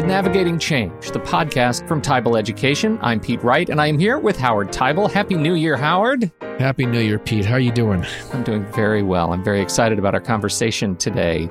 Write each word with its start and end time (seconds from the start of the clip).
to 0.00 0.06
Navigating 0.06 0.58
Change, 0.58 1.10
the 1.10 1.18
podcast 1.18 1.86
from 1.86 2.00
Teibel 2.00 2.38
Education. 2.38 2.98
I'm 3.02 3.20
Pete 3.20 3.42
Wright, 3.42 3.68
and 3.68 3.80
I 3.80 3.86
am 3.86 3.98
here 3.98 4.18
with 4.18 4.38
Howard 4.38 4.72
Teibel. 4.72 5.10
Happy 5.10 5.34
New 5.34 5.54
Year, 5.54 5.76
Howard. 5.76 6.30
Happy 6.58 6.86
New 6.86 7.00
Year, 7.00 7.18
Pete. 7.18 7.44
How 7.44 7.54
are 7.54 7.60
you 7.60 7.72
doing? 7.72 8.06
I'm 8.32 8.42
doing 8.42 8.64
very 8.72 9.02
well. 9.02 9.32
I'm 9.32 9.44
very 9.44 9.60
excited 9.60 9.98
about 9.98 10.14
our 10.14 10.20
conversation 10.20 10.96
today. 10.96 11.48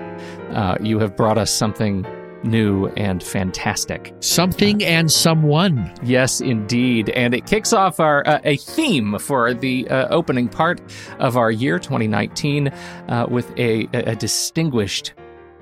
Uh, 0.52 0.78
you 0.82 0.98
have 0.98 1.16
brought 1.16 1.38
us 1.38 1.52
something 1.52 2.08
new 2.44 2.88
and 2.98 3.22
fantastic. 3.22 4.14
Something 4.20 4.84
and 4.84 5.12
someone. 5.12 5.94
Yes, 6.02 6.42
indeed. 6.42 7.10
And 7.10 7.36
it 7.36 7.46
kicks 7.46 7.74
off 7.74 8.00
our 8.00 8.28
uh, 8.28 8.40
a 8.46 8.58
theme 8.58 9.20
for 9.20 9.54
the 9.54 9.88
uh, 9.90 10.08
opening 10.10 10.48
part 10.48 10.82
of 11.20 11.38
our 11.38 11.52
year 11.52 11.78
2019 11.78 12.70
uh, 12.70 13.28
with 13.30 13.52
a, 13.60 13.88
a 13.94 14.16
distinguished 14.16 15.14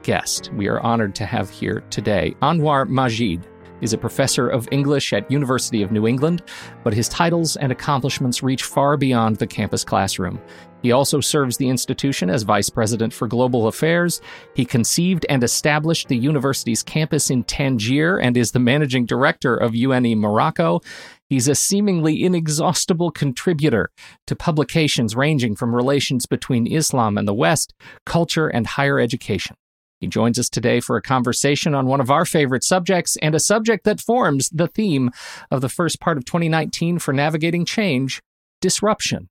guest 0.07 0.49
we 0.53 0.69
are 0.69 0.79
honored 0.79 1.13
to 1.13 1.25
have 1.25 1.49
here 1.49 1.83
today. 1.89 2.33
Anwar 2.41 2.87
Majid 2.87 3.45
is 3.81 3.91
a 3.91 3.97
professor 3.97 4.47
of 4.47 4.65
English 4.71 5.11
at 5.11 5.29
University 5.29 5.83
of 5.83 5.91
New 5.91 6.07
England, 6.07 6.43
but 6.85 6.93
his 6.93 7.09
titles 7.09 7.57
and 7.57 7.73
accomplishments 7.73 8.41
reach 8.41 8.63
far 8.63 8.95
beyond 8.95 9.35
the 9.35 9.45
campus 9.45 9.83
classroom. 9.83 10.41
He 10.81 10.93
also 10.93 11.19
serves 11.19 11.57
the 11.57 11.67
institution 11.67 12.29
as 12.29 12.43
vice 12.43 12.69
president 12.69 13.13
for 13.13 13.27
global 13.27 13.67
affairs. 13.67 14.21
He 14.55 14.63
conceived 14.63 15.25
and 15.27 15.43
established 15.43 16.07
the 16.07 16.17
university's 16.17 16.83
campus 16.83 17.29
in 17.29 17.43
Tangier 17.43 18.17
and 18.17 18.37
is 18.37 18.53
the 18.53 18.59
managing 18.59 19.05
director 19.05 19.57
of 19.57 19.75
UNE 19.75 20.17
Morocco. 20.17 20.79
He's 21.27 21.49
a 21.49 21.55
seemingly 21.55 22.23
inexhaustible 22.23 23.11
contributor 23.11 23.91
to 24.27 24.37
publications 24.37 25.17
ranging 25.17 25.57
from 25.57 25.75
relations 25.75 26.25
between 26.25 26.71
Islam 26.71 27.17
and 27.17 27.27
the 27.27 27.33
West, 27.33 27.73
culture, 28.05 28.47
and 28.47 28.65
higher 28.65 29.01
education. 29.01 29.57
He 29.99 30.07
joins 30.07 30.37
us 30.37 30.49
today 30.49 30.79
for 30.79 30.95
a 30.95 31.01
conversation 31.01 31.73
on 31.73 31.87
one 31.87 31.99
of 31.99 32.11
our 32.11 32.23
favorite 32.23 32.63
subjects 32.63 33.17
and 33.21 33.33
a 33.33 33.39
subject 33.39 33.83
that 33.85 33.99
forms 33.99 34.49
the 34.49 34.67
theme 34.67 35.09
of 35.49 35.61
the 35.61 35.69
first 35.69 35.99
part 35.99 36.17
of 36.17 36.25
2019 36.25 36.99
for 36.99 37.13
Navigating 37.13 37.65
Change 37.65 38.21
disruption. 38.61 39.29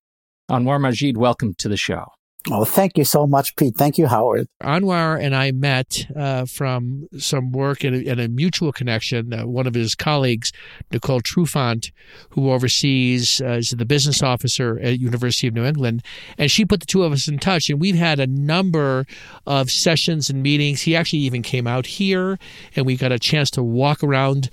Anwar 0.50 0.80
Majid, 0.80 1.16
welcome 1.16 1.54
to 1.54 1.68
the 1.68 1.76
show. 1.76 2.15
Oh, 2.48 2.64
thank 2.64 2.96
you 2.96 3.04
so 3.04 3.26
much, 3.26 3.56
Pete. 3.56 3.74
Thank 3.76 3.98
you, 3.98 4.06
Howard. 4.06 4.46
Anwar 4.62 5.20
and 5.20 5.34
I 5.34 5.50
met 5.50 6.06
uh, 6.14 6.44
from 6.44 7.08
some 7.18 7.50
work 7.50 7.82
and 7.82 8.06
a, 8.06 8.24
a 8.24 8.28
mutual 8.28 8.72
connection. 8.72 9.32
Uh, 9.32 9.46
one 9.46 9.66
of 9.66 9.74
his 9.74 9.96
colleagues, 9.96 10.52
Nicole 10.92 11.20
Trufant, 11.20 11.90
who 12.30 12.52
oversees 12.52 13.40
uh, 13.40 13.54
is 13.54 13.70
the 13.70 13.84
business 13.84 14.22
officer 14.22 14.78
at 14.80 15.00
University 15.00 15.48
of 15.48 15.54
New 15.54 15.64
England, 15.64 16.04
and 16.38 16.48
she 16.48 16.64
put 16.64 16.80
the 16.80 16.86
two 16.86 17.02
of 17.02 17.12
us 17.12 17.26
in 17.26 17.38
touch. 17.38 17.68
And 17.68 17.80
we've 17.80 17.96
had 17.96 18.20
a 18.20 18.28
number 18.28 19.06
of 19.44 19.70
sessions 19.70 20.30
and 20.30 20.40
meetings. 20.40 20.82
He 20.82 20.94
actually 20.94 21.20
even 21.20 21.42
came 21.42 21.66
out 21.66 21.86
here, 21.86 22.38
and 22.76 22.86
we 22.86 22.96
got 22.96 23.10
a 23.10 23.18
chance 23.18 23.50
to 23.52 23.62
walk 23.62 24.04
around 24.04 24.50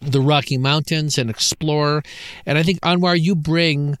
the 0.00 0.20
Rocky 0.20 0.58
Mountains 0.58 1.16
and 1.16 1.30
explore. 1.30 2.02
And 2.44 2.58
I 2.58 2.62
think 2.62 2.80
Anwar, 2.80 3.18
you 3.18 3.34
bring 3.34 3.96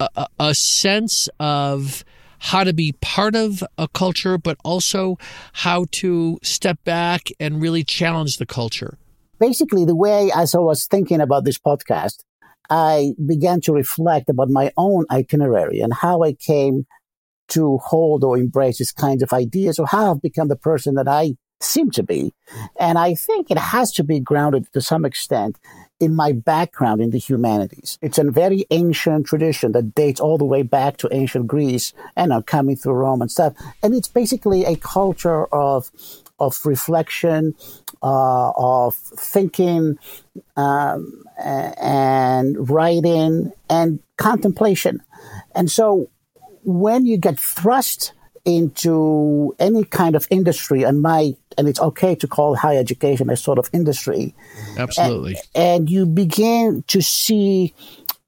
a, 0.00 0.26
a 0.40 0.54
sense 0.54 1.28
of 1.38 2.04
how 2.38 2.64
to 2.64 2.72
be 2.72 2.92
part 3.00 3.34
of 3.34 3.62
a 3.78 3.88
culture, 3.88 4.38
but 4.38 4.56
also 4.64 5.18
how 5.52 5.86
to 5.92 6.38
step 6.42 6.82
back 6.84 7.28
and 7.40 7.60
really 7.60 7.84
challenge 7.84 8.38
the 8.38 8.46
culture. 8.46 8.98
Basically, 9.38 9.84
the 9.84 9.96
way 9.96 10.30
as 10.34 10.54
I 10.54 10.58
was 10.58 10.86
thinking 10.86 11.20
about 11.20 11.44
this 11.44 11.58
podcast, 11.58 12.24
I 12.70 13.12
began 13.24 13.60
to 13.62 13.72
reflect 13.72 14.28
about 14.28 14.48
my 14.48 14.72
own 14.76 15.04
itinerary 15.10 15.80
and 15.80 15.92
how 15.92 16.22
I 16.22 16.32
came 16.32 16.86
to 17.48 17.78
hold 17.78 18.24
or 18.24 18.36
embrace 18.38 18.78
these 18.78 18.92
kinds 18.92 19.22
of 19.22 19.32
ideas 19.32 19.78
or 19.78 19.86
how 19.86 20.10
I've 20.10 20.22
become 20.22 20.48
the 20.48 20.56
person 20.56 20.94
that 20.96 21.06
I 21.06 21.36
seem 21.60 21.90
to 21.92 22.02
be. 22.02 22.34
And 22.78 22.98
I 22.98 23.14
think 23.14 23.50
it 23.50 23.58
has 23.58 23.92
to 23.92 24.04
be 24.04 24.20
grounded 24.20 24.66
to 24.72 24.80
some 24.80 25.04
extent 25.04 25.58
in 25.98 26.14
my 26.14 26.32
background 26.32 27.00
in 27.00 27.10
the 27.10 27.18
humanities. 27.18 27.98
It's 28.02 28.18
a 28.18 28.24
very 28.24 28.66
ancient 28.70 29.26
tradition 29.26 29.72
that 29.72 29.94
dates 29.94 30.20
all 30.20 30.36
the 30.38 30.44
way 30.44 30.62
back 30.62 30.98
to 30.98 31.08
ancient 31.10 31.46
Greece 31.46 31.92
and 32.16 32.30
now 32.30 32.42
coming 32.42 32.76
through 32.76 32.94
Rome 32.94 33.22
and 33.22 33.30
stuff. 33.30 33.54
And 33.82 33.94
it's 33.94 34.08
basically 34.08 34.64
a 34.64 34.76
culture 34.76 35.46
of 35.46 35.90
of 36.38 36.66
reflection, 36.66 37.54
uh, 38.02 38.50
of 38.50 38.94
thinking, 38.94 39.98
um, 40.56 41.24
and 41.38 42.68
writing 42.68 43.52
and 43.70 44.00
contemplation. 44.18 45.02
And 45.54 45.70
so 45.70 46.10
when 46.62 47.06
you 47.06 47.16
get 47.16 47.40
thrust 47.40 48.12
into 48.46 49.54
any 49.58 49.84
kind 49.84 50.14
of 50.14 50.26
industry 50.30 50.84
and 50.84 51.02
my 51.02 51.36
and 51.58 51.68
it's 51.68 51.80
okay 51.80 52.14
to 52.14 52.28
call 52.28 52.54
higher 52.54 52.78
education 52.78 53.28
a 53.28 53.36
sort 53.36 53.58
of 53.58 53.68
industry. 53.72 54.34
Absolutely. 54.78 55.36
And, 55.54 55.82
and 55.82 55.90
you 55.90 56.06
begin 56.06 56.84
to 56.88 57.02
see 57.02 57.74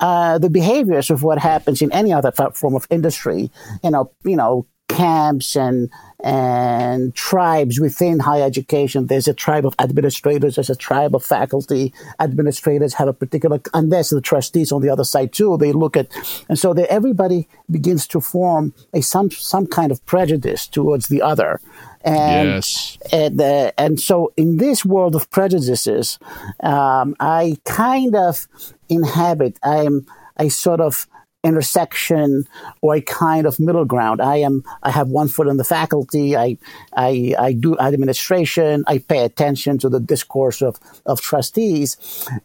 uh, 0.01 0.39
the 0.39 0.51
behaviors 0.51 1.11
of 1.11 1.23
what 1.23 1.39
happens 1.39 1.81
in 1.81 1.93
any 1.93 2.13
other 2.13 2.33
form 2.33 2.75
of 2.75 2.87
industry. 2.91 3.51
You 3.83 3.91
know 3.91 4.11
you 4.25 4.37
know 4.37 4.67
camps 4.99 5.57
and 5.57 5.91
and 6.25 7.15
tribes 7.15 7.79
within 7.79 8.19
higher 8.19 8.43
education. 8.43 9.07
There's 9.07 9.29
a 9.29 9.35
tribe 9.35 9.65
of 9.65 9.75
administrators, 9.79 10.57
there's 10.57 10.71
a 10.71 10.75
tribe 10.89 11.15
of 11.15 11.23
faculty. 11.25 11.95
Administrators 12.19 12.95
have 12.95 13.09
a 13.09 13.13
particular, 13.13 13.61
and 13.73 13.93
there's 13.93 14.11
the 14.11 14.21
trustees 14.21 14.73
on 14.73 14.83
the 14.83 14.91
other 14.91 15.05
side 15.05 15.33
too. 15.33 15.57
They 15.57 15.73
look 15.73 15.97
at, 15.97 16.09
and 16.49 16.59
so 16.59 16.75
they, 16.75 16.87
everybody 16.89 17.47
begins 17.71 18.09
to 18.09 18.21
form 18.21 18.75
a 18.93 19.01
some 19.01 19.31
some 19.31 19.67
kind 19.67 19.91
of 19.93 20.05
prejudice 20.07 20.67
towards 20.67 21.07
the 21.09 21.23
other. 21.23 21.61
And, 22.05 22.49
yes. 22.49 22.99
And, 23.13 23.41
uh, 23.41 23.73
and 23.77 24.01
so 24.01 24.33
in 24.37 24.57
this 24.59 24.85
world 24.85 25.15
of 25.15 25.31
prejudices, 25.31 26.19
um, 26.63 27.17
I 27.21 27.59
kind 27.65 28.15
of 28.17 28.47
inhabit, 28.89 29.59
I'm, 29.63 30.07
I 30.37 30.49
sort 30.49 30.81
of, 30.81 31.07
intersection 31.45 32.45
or 32.83 32.97
a 32.97 33.01
kind 33.01 33.47
of 33.47 33.61
middle 33.61 33.85
ground. 33.85 34.21
I 34.21 34.37
am 34.37 34.65
I 34.83 34.91
have 34.91 35.09
one 35.09 35.29
foot 35.29 35.47
in 35.47 35.57
the 35.57 35.65
faculty. 35.65 36.37
I 36.37 36.59
I, 36.95 37.35
I 37.39 37.53
do 37.53 37.79
administration. 37.79 38.85
I 38.87 38.99
pay 38.99 39.25
attention 39.25 39.79
to 39.79 39.89
the 39.89 40.01
discourse 40.01 40.63
of, 40.63 40.79
of 41.07 41.21
trustees. 41.21 41.97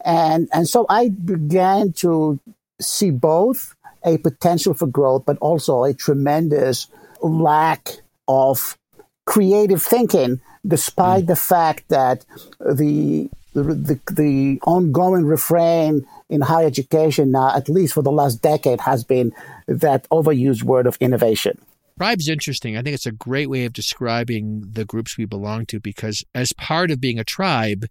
And 0.06 0.48
and 0.54 0.68
so 0.68 0.86
I 0.90 1.10
began 1.10 1.94
to 1.94 2.40
see 2.80 3.10
both 3.10 3.76
a 4.06 4.18
potential 4.18 4.74
for 4.74 4.88
growth, 4.88 5.24
but 5.26 5.38
also 5.38 5.84
a 5.84 5.94
tremendous 5.94 6.88
lack 7.22 7.90
of 8.28 8.78
creative 9.26 9.82
thinking, 9.82 10.42
despite 10.68 11.24
mm. 11.24 11.28
the 11.28 11.36
fact 11.36 11.90
that 11.90 12.26
the 12.60 13.30
the, 13.54 13.62
the, 13.62 14.00
the 14.12 14.60
ongoing 14.66 15.26
refrain 15.26 16.08
in 16.30 16.42
higher 16.42 16.66
education 16.66 17.32
now, 17.32 17.56
at 17.56 17.70
least 17.70 17.94
for 17.94 18.04
the 18.04 18.12
last 18.12 18.42
decade, 18.42 18.82
has 18.82 19.04
been 19.04 19.34
that 19.68 20.08
overused 20.10 20.64
word 20.64 20.88
of 20.88 20.98
innovation. 21.00 21.60
Tribe's 21.98 22.28
interesting. 22.28 22.76
I 22.76 22.82
think 22.82 22.96
it's 22.96 23.06
a 23.06 23.12
great 23.12 23.50
way 23.50 23.66
of 23.66 23.74
describing 23.74 24.64
the 24.72 24.84
groups 24.84 25.18
we 25.18 25.26
belong 25.26 25.66
to 25.68 25.80
because 25.80 26.24
as 26.34 26.52
part 26.54 26.90
of 26.90 27.00
being 27.00 27.20
a 27.20 27.24
tribe, 27.24 27.86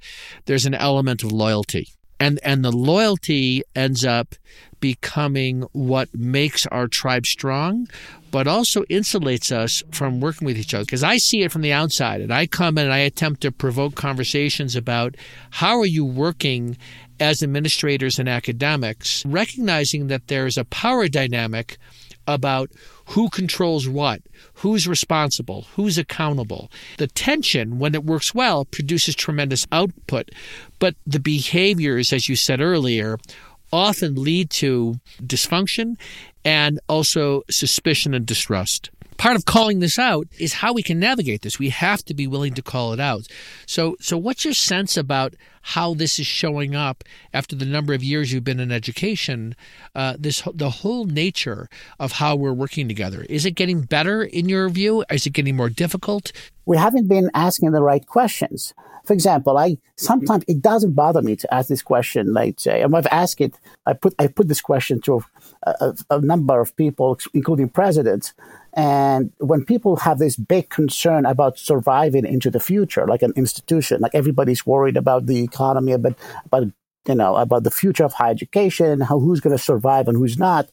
there's 0.47 0.66
an 0.66 0.75
element 0.75 1.22
of 1.22 1.31
loyalty. 1.31 1.88
And 2.22 2.38
and 2.44 2.65
the 2.65 2.71
loyalty 2.71 3.65
ends 3.75 4.05
up 4.05 4.37
becoming 4.78 5.62
what 5.72 6.15
makes 6.15 6.66
our 6.66 6.87
tribe 6.87 7.27
strong, 7.27 7.88
but 8.31 8.47
also 8.47 8.84
insulates 8.84 9.50
us 9.50 9.83
from 9.91 10.21
working 10.21 10.47
with 10.47 10.56
each 10.56 10.72
other. 10.72 10.84
Because 10.84 11.03
I 11.03 11.16
see 11.16 11.43
it 11.43 11.50
from 11.50 11.62
the 11.62 11.72
outside, 11.72 12.21
and 12.21 12.33
I 12.33 12.47
come 12.47 12.78
in 12.78 12.84
and 12.84 12.94
I 12.94 12.99
attempt 12.99 13.41
to 13.41 13.50
provoke 13.50 13.97
conversations 13.97 14.77
about 14.77 15.16
how 15.50 15.81
are 15.81 15.87
you 15.87 16.05
working 16.05 16.77
as 17.19 17.43
administrators 17.43 18.21
and 18.21 18.28
academics, 18.28 19.27
recognizing 19.27 20.06
that 20.06 20.28
there's 20.28 20.56
a 20.56 20.65
power 20.65 21.09
dynamic 21.09 21.77
about 22.28 22.71
who 23.12 23.28
controls 23.28 23.86
what, 23.86 24.22
who's 24.54 24.89
responsible, 24.89 25.66
who's 25.75 25.98
accountable. 25.98 26.71
The 26.97 27.09
tension, 27.09 27.78
when 27.78 27.95
it 27.95 28.04
works 28.04 28.34
well, 28.34 28.65
produces 28.65 29.15
tremendous 29.15 29.66
output, 29.71 30.31
but 30.78 30.95
the 31.07 31.21
behaviors, 31.21 32.10
as 32.13 32.27
you 32.28 32.36
said 32.36 32.63
earlier, 32.63 33.19
often 33.71 34.15
lead 34.15 34.48
to 34.51 34.98
dysfunction 35.22 35.97
and 36.42 36.81
also 36.89 37.42
suspicion 37.51 38.15
and 38.15 38.25
distrust. 38.25 38.91
Part 39.22 39.36
of 39.36 39.45
calling 39.45 39.78
this 39.78 40.01
out 40.01 40.27
is 40.41 40.54
how 40.54 40.72
we 40.72 40.83
can 40.83 40.98
navigate 40.98 41.42
this. 41.42 41.57
We 41.57 41.69
have 41.69 42.04
to 42.07 42.13
be 42.13 42.27
willing 42.27 42.54
to 42.54 42.63
call 42.63 42.92
it 42.92 42.98
out. 42.98 43.28
So, 43.66 43.95
so 44.01 44.19
what's 44.19 44.45
your 44.45 44.53
sense 44.53 44.97
about 44.97 45.34
how 45.63 45.95
this 45.95 46.19
is 46.19 46.27
showing 46.27 46.74
up 46.74 47.04
after 47.33 47.54
the 47.54 47.65
number 47.65 47.95
of 47.95 48.03
years 48.03 48.33
you've 48.33 48.42
been 48.42 48.59
in 48.59 48.72
education. 48.72 49.54
Uh, 49.95 50.16
this 50.19 50.42
the 50.53 50.71
whole 50.71 51.04
nature 51.04 51.69
of 52.01 52.13
how 52.13 52.34
we're 52.34 52.53
working 52.53 52.89
together 52.89 53.24
is 53.28 53.47
it 53.47 53.53
getting 53.53 53.83
better 53.83 54.24
in 54.24 54.48
your 54.48 54.69
view? 54.69 55.04
Is 55.09 55.24
it 55.24 55.30
getting 55.30 55.57
more 55.57 55.71
difficult? 55.71 56.33
We 56.66 56.77
haven't 56.77 57.09
been 57.09 57.30
asking 57.33 57.71
the 57.71 57.83
right 57.83 58.04
questions. 58.04 58.74
For 59.04 59.13
example, 59.13 59.57
I 59.59 59.78
sometimes 59.97 60.45
it 60.47 60.63
doesn't 60.63 60.92
bother 60.92 61.22
me 61.22 61.36
to 61.36 61.54
ask 61.54 61.69
this 61.69 61.83
question. 61.83 62.33
Like 62.33 62.59
say, 62.59 62.83
I've 62.83 63.07
asked 63.07 63.41
it. 63.41 63.54
I 63.86 63.92
put 63.92 64.15
I 64.19 64.27
put 64.27 64.48
this 64.48 64.60
question 64.60 65.01
to 65.03 65.24
a, 65.63 65.71
a, 65.71 65.97
a 66.10 66.21
number 66.21 66.60
of 66.60 66.77
people, 66.77 67.19
including 67.34 67.69
presidents. 67.69 68.34
And 68.74 69.33
when 69.39 69.65
people 69.65 69.97
have 69.97 70.19
this 70.19 70.36
big 70.36 70.71
concern 70.71 71.27
about 71.27 71.59
surviving 71.59 72.24
into 72.24 72.51
the 72.51 72.60
future, 72.60 73.07
like 73.07 73.22
an 73.22 73.33
institution, 73.36 74.01
like 74.01 74.15
everybody's 74.15 74.66
worried 74.66 74.97
about 74.97 75.27
the 75.27 75.42
economy, 75.42 75.92
about 75.92 76.15
about 76.47 76.69
you 77.07 77.15
know 77.15 77.36
about 77.36 77.65
the 77.65 77.71
future 77.71 78.04
of 78.04 78.15
higher 78.15 78.30
education, 78.30 79.01
how 79.01 79.19
who's 79.19 79.41
going 79.41 79.57
to 79.57 79.63
survive 79.63 80.09
and 80.09 80.16
who's 80.16 80.39
not. 80.39 80.71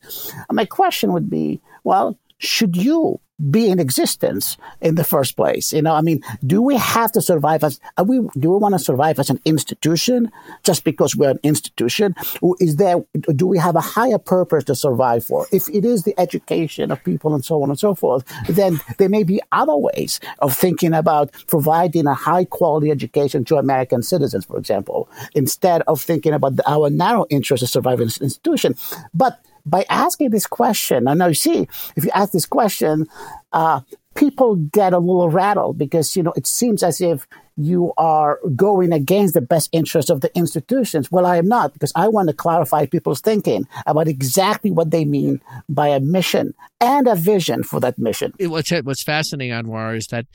My 0.52 0.66
question 0.66 1.12
would 1.12 1.30
be, 1.30 1.62
well, 1.84 2.18
should 2.38 2.78
you 2.78 3.20
be 3.50 3.70
in 3.70 3.80
existence 3.80 4.58
in 4.82 4.96
the 4.96 5.04
first 5.04 5.36
place? 5.36 5.72
You 5.74 5.82
know, 5.82 5.94
I 5.94 6.02
mean, 6.02 6.22
do 6.46 6.62
we 6.62 6.76
have 6.76 7.12
to 7.14 7.22
survive 7.22 7.64
as 7.64 7.80
are 7.98 8.04
we? 8.04 8.20
Do 8.38 8.52
we 8.52 8.58
want 8.58 8.74
to 8.76 8.80
survive 8.80 9.20
as 9.20 9.30
an 9.30 9.40
institution 9.46 10.32
just 10.64 10.84
because 10.84 11.16
we're 11.16 11.32
an 11.32 11.40
institution? 11.44 12.16
Is 12.60 12.76
there? 12.76 13.04
Do 13.36 13.48
we 13.48 13.58
have 13.58 13.76
a 13.76 13.82
higher 13.82 14.18
purpose 14.18 14.64
to 14.66 14.76
survive 14.76 15.24
for? 15.24 15.48
If 15.52 15.70
it 15.70 15.86
is 15.86 16.04
the 16.04 16.20
education 16.20 16.92
of 16.92 17.04
people 17.04 17.34
and 17.34 17.44
so 17.44 17.62
on 17.64 17.70
and 17.70 17.80
so 17.80 17.96
forth, 17.96 18.24
then 18.48 18.80
there 18.98 19.10
may 19.10 19.24
be 19.24 19.42
other 19.52 19.76
ways 19.76 20.20
of 20.40 20.56
thinking 20.56 20.94
about 20.94 21.32
providing 21.48 22.08
a 22.08 22.14
high 22.14 22.46
quality 22.46 22.92
education 22.92 23.46
to 23.46 23.58
American 23.58 24.04
citizens, 24.04 24.46
for 24.46 24.58
example, 24.58 25.10
instead 25.34 25.82
of 25.88 26.02
thinking 26.02 26.34
about 26.34 26.54
our 26.66 26.90
narrow 26.90 27.26
interest 27.30 27.64
of 27.64 27.70
surviving 27.70 28.10
institution. 28.22 28.76
But 29.14 29.44
by 29.70 29.86
asking 29.90 30.30
this 30.32 30.48
question, 30.48 31.08
I 31.08 31.14
know 31.14 31.28
you 31.28 31.34
see, 31.34 31.68
if 31.96 32.04
you 32.04 32.12
ask 32.14 32.32
this 32.32 32.46
question, 32.46 33.08
uh, 33.54 33.82
people 34.16 34.56
get 34.56 34.94
a 34.94 35.00
little 35.00 35.30
rattled 35.30 35.78
because, 35.78 36.16
you 36.16 36.24
know, 36.24 36.34
it 36.36 36.48
seems 36.48 36.84
as 36.84 37.02
if 37.02 37.28
you 37.60 37.94
are 37.98 38.40
going 38.56 38.94
against 38.94 39.34
the 39.34 39.42
best 39.42 39.70
interest 39.72 40.10
of 40.10 40.22
the 40.22 40.36
institutions. 40.36 41.12
Well, 41.12 41.26
I 41.26 41.38
am 41.38 41.48
not 41.48 41.74
because 41.74 41.92
I 41.96 42.08
want 42.08 42.30
to 42.30 42.34
clarify 42.34 42.86
people's 42.86 43.22
thinking 43.22 43.68
about 43.86 44.08
exactly 44.08 44.72
what 44.72 44.92
they 44.92 45.04
mean 45.04 45.42
by 45.68 45.90
a 45.90 46.00
mission 46.00 46.54
and 46.80 47.08
a 47.08 47.16
vision 47.16 47.64
for 47.64 47.82
that 47.82 48.00
mission. 48.00 48.34
What's, 48.40 48.72
what's 48.72 49.04
fascinating, 49.04 49.52
Anwar, 49.54 49.98
is 49.98 50.08
that 50.08 50.26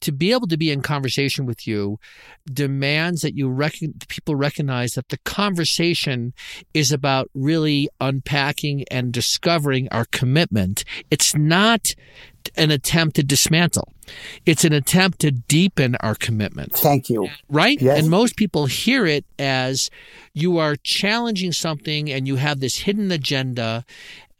to 0.00 0.10
be 0.10 0.32
able 0.32 0.48
to 0.48 0.56
be 0.56 0.72
in 0.72 0.82
conversation 0.82 1.46
with 1.46 1.66
you 1.66 2.00
demands 2.52 3.22
that 3.22 3.36
you 3.36 3.48
rec- 3.48 3.78
people 4.08 4.34
recognize 4.34 4.94
that 4.94 5.10
the 5.10 5.18
conversation 5.18 6.32
is 6.74 6.90
about 6.90 7.30
really 7.34 7.88
unpacking 8.00 8.84
and 8.90 9.12
discovering 9.12 9.88
our 9.90 10.06
commitment. 10.06 10.84
It's 11.10 11.36
not 11.36 11.94
an 12.56 12.70
attempt 12.72 13.16
to 13.16 13.22
dismantle. 13.22 13.92
It's 14.46 14.64
an 14.64 14.72
attempt 14.72 15.20
to 15.20 15.30
deepen 15.30 15.96
our 15.96 16.14
commitment. 16.14 16.72
Thank 16.72 17.08
you. 17.08 17.28
Right? 17.48 17.80
Yes. 17.80 18.00
And 18.00 18.10
most 18.10 18.36
people 18.36 18.66
hear 18.66 19.06
it 19.06 19.24
as 19.38 19.90
you 20.32 20.58
are 20.58 20.76
challenging 20.76 21.52
something 21.52 22.10
and 22.10 22.26
you 22.26 22.36
have 22.36 22.60
this 22.60 22.78
hidden 22.78 23.10
agenda. 23.10 23.84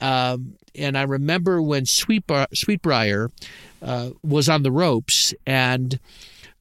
Um, 0.01 0.55
and 0.75 0.97
I 0.97 1.03
remember 1.03 1.61
when 1.61 1.87
Sweet 1.87 2.27
Briar, 2.27 2.47
Sweetbriar 2.55 3.31
uh, 3.83 4.11
was 4.23 4.49
on 4.49 4.63
the 4.63 4.73
ropes 4.73 5.35
and 5.47 5.99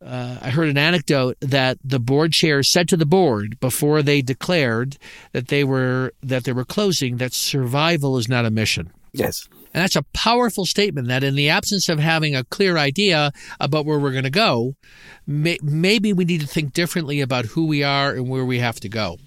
uh, 0.06 0.38
I 0.42 0.50
heard 0.50 0.68
an 0.68 0.78
anecdote 0.78 1.38
that 1.42 1.78
the 1.84 2.00
board 2.00 2.34
chair 2.34 2.64
said 2.64 2.90
to 2.90 2.98
the 2.98 3.06
board 3.06 3.60
before 3.60 4.02
they 4.02 4.22
declared 4.22 4.98
that 5.32 5.50
they 5.50 5.64
were 5.64 6.14
that 6.24 6.44
they 6.44 6.54
were 6.54 6.66
closing 6.66 7.18
that 7.18 7.34
survival 7.34 8.18
is 8.18 8.28
not 8.28 8.46
a 8.46 8.50
mission. 8.50 8.92
Yes. 9.14 9.48
And 9.74 9.82
that's 9.82 9.96
a 9.96 10.04
powerful 10.14 10.66
statement 10.66 11.08
that 11.08 11.24
in 11.24 11.36
the 11.36 11.50
absence 11.50 11.88
of 11.88 12.00
having 12.00 12.36
a 12.36 12.44
clear 12.44 12.78
idea 12.78 13.32
about 13.60 13.86
where 13.86 14.00
we're 14.00 14.12
going 14.12 14.26
to 14.26 14.30
go, 14.30 14.76
may, 15.26 15.58
maybe 15.62 16.12
we 16.12 16.26
need 16.26 16.42
to 16.42 16.48
think 16.48 16.74
differently 16.74 17.22
about 17.22 17.46
who 17.46 17.66
we 17.66 17.84
are 17.84 18.12
and 18.12 18.30
where 18.30 18.46
we 18.46 18.60
have 18.60 18.80
to 18.82 18.90
go. 18.90 19.18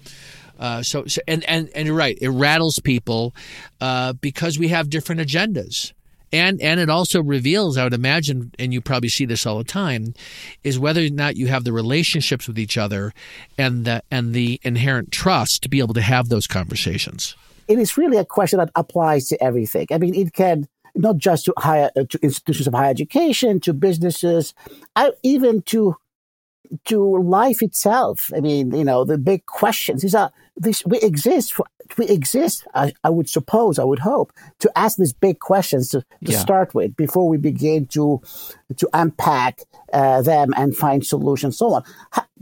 Uh, 0.59 0.83
so, 0.83 1.05
so, 1.05 1.21
and, 1.27 1.43
and, 1.45 1.69
and 1.75 1.87
you're 1.87 1.95
right, 1.95 2.17
it 2.21 2.29
rattles 2.29 2.79
people 2.79 3.33
uh, 3.81 4.13
because 4.13 4.57
we 4.59 4.69
have 4.69 4.89
different 4.89 5.19
agendas. 5.19 5.91
And, 6.31 6.61
and 6.61 6.79
it 6.79 6.89
also 6.89 7.23
reveals, 7.23 7.77
I 7.77 7.83
would 7.83 7.93
imagine, 7.93 8.51
and 8.59 8.73
you 8.73 8.81
probably 8.81 9.09
see 9.09 9.25
this 9.25 9.45
all 9.45 9.57
the 9.57 9.63
time, 9.63 10.13
is 10.63 10.77
whether 10.77 11.03
or 11.03 11.09
not 11.09 11.37
you 11.37 11.47
have 11.47 11.63
the 11.63 11.73
relationships 11.73 12.47
with 12.47 12.59
each 12.59 12.77
other 12.77 13.13
and 13.57 13.85
the, 13.85 14.03
and 14.11 14.33
the 14.33 14.59
inherent 14.63 15.11
trust 15.11 15.63
to 15.63 15.69
be 15.69 15.79
able 15.79 15.93
to 15.93 16.01
have 16.01 16.29
those 16.29 16.47
conversations 16.47 17.35
it 17.67 17.79
is 17.79 17.97
really 17.97 18.17
a 18.17 18.25
question 18.25 18.59
that 18.59 18.71
applies 18.75 19.27
to 19.29 19.43
everything. 19.43 19.87
I 19.91 19.97
mean, 19.97 20.15
it 20.15 20.33
can 20.33 20.67
not 20.95 21.17
just 21.17 21.45
to 21.45 21.53
higher 21.57 21.91
uh, 21.95 22.03
to 22.09 22.19
institutions 22.21 22.67
of 22.67 22.73
higher 22.73 22.89
education, 22.89 23.59
to 23.61 23.73
businesses, 23.73 24.53
I, 24.95 25.11
even 25.23 25.61
to 25.63 25.95
to 26.85 27.17
life 27.17 27.61
itself. 27.61 28.31
I 28.35 28.39
mean, 28.39 28.73
you 28.73 28.83
know, 28.83 29.03
the 29.03 29.17
big 29.17 29.45
questions. 29.45 30.01
These 30.01 30.15
are 30.15 30.31
this 30.57 30.85
we 30.85 30.99
exist 30.99 31.53
for, 31.53 31.65
we 31.97 32.07
exist. 32.07 32.65
I, 32.73 32.93
I, 33.03 33.09
would 33.09 33.29
suppose, 33.29 33.77
I 33.77 33.83
would 33.83 33.99
hope, 33.99 34.31
to 34.59 34.71
ask 34.77 34.97
these 34.97 35.13
big 35.13 35.39
questions 35.39 35.89
to, 35.89 36.01
to 36.01 36.31
yeah. 36.31 36.39
start 36.39 36.73
with 36.73 36.95
before 36.95 37.27
we 37.27 37.37
begin 37.37 37.87
to 37.87 38.21
to 38.77 38.89
unpack 38.93 39.61
uh, 39.93 40.21
them 40.21 40.53
and 40.55 40.75
find 40.75 41.05
solutions, 41.05 41.57
so 41.57 41.73
on. 41.73 41.83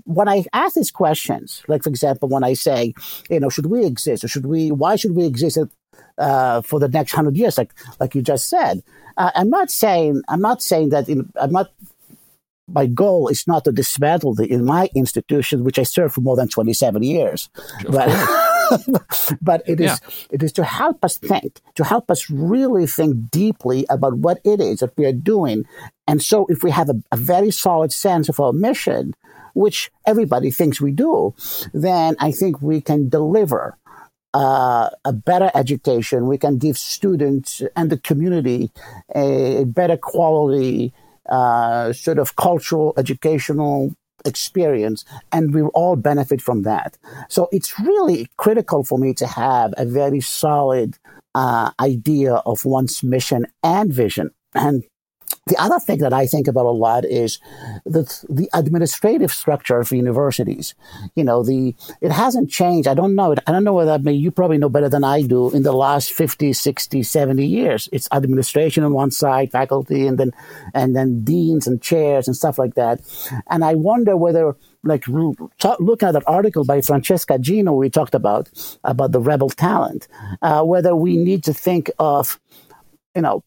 When 0.05 0.27
I 0.27 0.45
ask 0.53 0.75
these 0.75 0.91
questions, 0.91 1.63
like 1.67 1.83
for 1.83 1.89
example, 1.89 2.29
when 2.29 2.43
I 2.43 2.53
say, 2.53 2.93
you 3.29 3.39
know, 3.39 3.49
should 3.49 3.67
we 3.67 3.85
exist 3.85 4.23
or 4.23 4.27
should 4.27 4.45
we? 4.45 4.71
Why 4.71 4.95
should 4.95 5.15
we 5.15 5.25
exist 5.25 5.57
uh, 6.17 6.61
for 6.61 6.79
the 6.79 6.89
next 6.89 7.13
hundred 7.13 7.37
years? 7.37 7.57
Like 7.57 7.73
like 7.99 8.15
you 8.15 8.21
just 8.21 8.47
said, 8.49 8.83
uh, 9.17 9.31
I'm 9.35 9.49
not 9.49 9.71
saying 9.71 10.21
I'm 10.29 10.41
not 10.41 10.61
saying 10.61 10.89
that 10.89 11.09
in, 11.09 11.31
I'm 11.39 11.51
not 11.51 11.71
my 12.73 12.85
goal 12.87 13.27
is 13.27 13.47
not 13.47 13.63
to 13.65 13.71
dismantle 13.71 14.35
the 14.35 14.45
in 14.45 14.65
my 14.65 14.89
institution, 14.95 15.63
which 15.63 15.79
I 15.79 15.83
served 15.83 16.15
for 16.15 16.21
more 16.21 16.35
than 16.35 16.47
27 16.47 17.03
years, 17.03 17.49
but 17.89 18.09
but 19.41 19.61
it 19.67 19.79
is 19.79 19.99
yeah. 20.01 20.25
it 20.31 20.43
is 20.43 20.51
to 20.53 20.63
help 20.63 21.03
us 21.03 21.17
think, 21.17 21.61
to 21.75 21.83
help 21.83 22.09
us 22.09 22.29
really 22.29 22.87
think 22.87 23.29
deeply 23.31 23.85
about 23.89 24.17
what 24.17 24.39
it 24.43 24.59
is 24.59 24.79
that 24.79 24.97
we 24.97 25.05
are 25.05 25.13
doing. 25.13 25.65
And 26.07 26.21
so, 26.21 26.45
if 26.49 26.63
we 26.63 26.71
have 26.71 26.89
a, 26.89 26.95
a 27.11 27.17
very 27.17 27.51
solid 27.51 27.91
sense 27.91 28.29
of 28.29 28.39
our 28.39 28.53
mission, 28.53 29.13
which 29.53 29.91
everybody 30.05 30.51
thinks 30.51 30.81
we 30.81 30.91
do, 30.91 31.33
then 31.73 32.15
I 32.19 32.31
think 32.31 32.61
we 32.61 32.81
can 32.81 33.09
deliver 33.09 33.77
uh, 34.33 34.89
a 35.05 35.13
better 35.13 35.51
education. 35.53 36.27
We 36.27 36.37
can 36.37 36.57
give 36.57 36.77
students 36.77 37.61
and 37.75 37.89
the 37.89 37.97
community 37.97 38.71
a 39.13 39.63
better 39.65 39.97
quality 39.97 40.93
uh, 41.33 41.91
sort 41.93 42.19
of 42.19 42.35
cultural, 42.35 42.93
educational 42.97 43.91
experience, 44.25 45.03
and 45.31 45.53
we'll 45.53 45.71
all 45.73 45.95
benefit 45.95 46.41
from 46.41 46.61
that. 46.61 46.97
So 47.27 47.49
it's 47.51 47.79
really 47.79 48.27
critical 48.37 48.83
for 48.83 48.97
me 48.99 49.13
to 49.15 49.27
have 49.27 49.73
a 49.77 49.85
very 49.85 50.21
solid 50.21 50.97
uh, 51.35 51.71
idea 51.79 52.35
of 52.51 52.65
one's 52.65 53.01
mission 53.03 53.47
and 53.63 53.91
vision. 53.91 54.29
And 54.53 54.83
the 55.45 55.57
other 55.61 55.77
thing 55.77 55.97
that 55.99 56.13
I 56.13 56.25
think 56.25 56.47
about 56.47 56.65
a 56.65 56.71
lot 56.71 57.03
is 57.03 57.39
the 57.85 58.03
the 58.29 58.49
administrative 58.53 59.31
structure 59.31 59.77
of 59.77 59.91
universities. 59.91 60.73
You 61.15 61.25
know, 61.25 61.43
the 61.43 61.75
it 61.99 62.11
hasn't 62.11 62.49
changed. 62.49 62.87
I 62.87 62.93
don't 62.93 63.13
know. 63.13 63.35
I 63.45 63.51
don't 63.51 63.65
know 63.65 63.73
whether 63.73 63.91
I 63.91 63.97
mean, 63.97 64.21
you 64.21 64.31
probably 64.31 64.57
know 64.57 64.69
better 64.69 64.87
than 64.87 65.03
I 65.03 65.21
do 65.21 65.53
in 65.53 65.63
the 65.63 65.73
last 65.73 66.13
50, 66.13 66.53
60, 66.53 67.03
70 67.03 67.45
years. 67.45 67.89
It's 67.91 68.07
administration 68.13 68.85
on 68.85 68.93
one 68.93 69.11
side, 69.11 69.51
faculty, 69.51 70.07
and 70.07 70.17
then 70.17 70.31
and 70.73 70.95
then 70.95 71.25
deans 71.25 71.67
and 71.67 71.81
chairs 71.81 72.25
and 72.27 72.37
stuff 72.37 72.57
like 72.57 72.75
that. 72.75 73.01
And 73.49 73.65
I 73.65 73.75
wonder 73.75 74.15
whether 74.15 74.55
like 74.85 75.07
looking 75.07 76.07
at 76.07 76.13
that 76.13 76.23
article 76.25 76.63
by 76.63 76.79
Francesca 76.79 77.37
Gino 77.37 77.73
we 77.73 77.89
talked 77.89 78.15
about 78.15 78.49
about 78.85 79.11
the 79.11 79.19
rebel 79.19 79.49
talent, 79.49 80.07
uh, 80.41 80.63
whether 80.63 80.95
we 80.95 81.17
need 81.17 81.43
to 81.43 81.53
think 81.53 81.91
of 81.99 82.39
you 83.13 83.21
know 83.21 83.43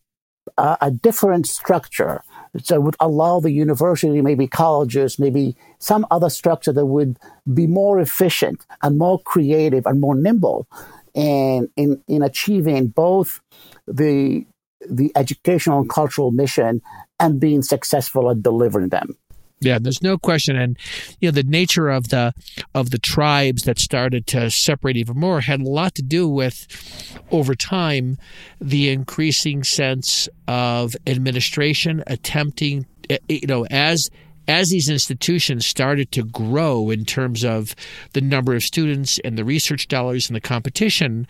uh, 0.57 0.77
a 0.81 0.91
different 0.91 1.47
structure 1.47 2.23
that 2.69 2.81
would 2.83 2.97
allow 3.01 3.41
the 3.41 3.51
university, 3.51 4.21
maybe 4.23 4.47
colleges, 4.47 5.19
maybe 5.19 5.57
some 5.79 6.07
other 6.11 6.31
structure 6.31 6.73
that 6.73 6.87
would 6.87 7.19
be 7.53 7.67
more 7.67 8.01
efficient 8.01 8.65
and 8.83 8.99
more 8.99 9.21
creative 9.21 9.87
and 9.87 10.01
more 10.01 10.15
nimble 10.15 10.67
in, 11.15 11.69
in, 11.77 12.03
in 12.09 12.23
achieving 12.23 12.89
both 12.89 13.41
the, 13.87 14.47
the 14.89 15.13
educational 15.17 15.81
and 15.81 15.91
cultural 15.91 16.31
mission 16.31 16.81
and 17.19 17.41
being 17.41 17.63
successful 17.63 18.31
at 18.31 18.43
delivering 18.43 18.89
them. 18.89 19.17
Yeah, 19.61 19.79
there's 19.81 20.03
no 20.03 20.19
question, 20.19 20.55
and 20.57 20.77
you 21.21 21.29
know 21.29 21.33
the 21.33 21.43
nature 21.43 21.89
of 21.89 22.09
the 22.09 22.35
of 22.75 22.91
the 22.91 22.99
tribes 22.99 23.63
that 23.63 23.79
started 23.79 24.27
to 24.29 24.51
separate 24.51 24.99
even 24.99 25.19
more 25.19 25.41
had 25.41 25.61
a 25.63 25.69
lot 25.69 25.95
to 25.95 26.03
do 26.03 26.29
with 26.29 26.67
over 27.31 27.55
time 27.55 28.19
the 28.61 28.91
increasing 28.91 29.65
sense 29.65 30.29
of 30.47 30.95
administration 31.07 32.05
attempting, 32.07 32.85
eh, 33.09 33.17
you 33.29 33.47
know, 33.47 33.65
as 33.71 34.11
as 34.47 34.69
these 34.69 34.91
institutions 34.91 35.67
started 35.67 36.13
to 36.13 36.23
grow 36.23 36.91
in 36.91 37.05
terms 37.05 37.45
of 37.45 37.75
the 38.13 38.21
number 38.21 38.55
of 38.55 38.63
students 38.63 39.19
and 39.25 39.39
the 39.39 39.45
research 39.45 39.89
dollars 39.89 40.29
and 40.29 40.37
the 40.37 40.41
competition 40.41 41.27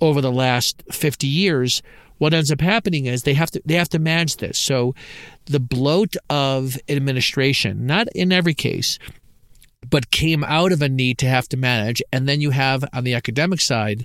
over 0.00 0.20
the 0.20 0.30
last 0.30 0.82
50 0.92 1.26
years, 1.26 1.82
what 2.20 2.34
ends 2.34 2.52
up 2.52 2.60
happening 2.60 3.06
is 3.06 3.22
they 3.22 3.32
have 3.32 3.50
to 3.50 3.62
they 3.64 3.74
have 3.74 3.88
to 3.88 3.98
manage 3.98 4.36
this. 4.36 4.58
So 4.58 4.94
the 5.46 5.58
bloat 5.58 6.16
of 6.28 6.76
administration, 6.86 7.86
not 7.86 8.08
in 8.14 8.30
every 8.30 8.52
case, 8.52 8.98
but 9.88 10.10
came 10.10 10.44
out 10.44 10.70
of 10.70 10.82
a 10.82 10.88
need 10.88 11.16
to 11.18 11.26
have 11.26 11.48
to 11.48 11.56
manage. 11.56 12.02
And 12.12 12.28
then 12.28 12.42
you 12.42 12.50
have 12.50 12.84
on 12.92 13.04
the 13.04 13.14
academic 13.14 13.62
side, 13.62 14.04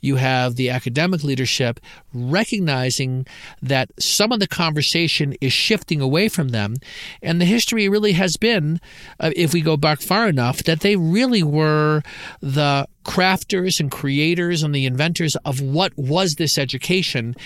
you 0.00 0.16
have 0.16 0.54
the 0.54 0.70
academic 0.70 1.24
leadership 1.24 1.80
recognizing 2.14 3.26
that 3.60 3.90
some 3.98 4.30
of 4.30 4.38
the 4.38 4.46
conversation 4.46 5.34
is 5.40 5.52
shifting 5.52 6.00
away 6.00 6.28
from 6.28 6.50
them. 6.50 6.76
And 7.20 7.40
the 7.40 7.44
history 7.46 7.88
really 7.88 8.12
has 8.12 8.36
been, 8.36 8.80
uh, 9.18 9.32
if 9.34 9.52
we 9.52 9.60
go 9.60 9.76
back 9.76 10.00
far 10.00 10.28
enough, 10.28 10.62
that 10.62 10.80
they 10.80 10.94
really 10.94 11.42
were 11.42 12.02
the 12.40 12.86
crafters 13.06 13.78
and 13.78 13.90
creators 13.90 14.62
and 14.62 14.74
the 14.74 14.84
inventors 14.84 15.36
of 15.44 15.60
what 15.60 15.96
was 15.96 16.34
this 16.34 16.58
education. 16.58 17.36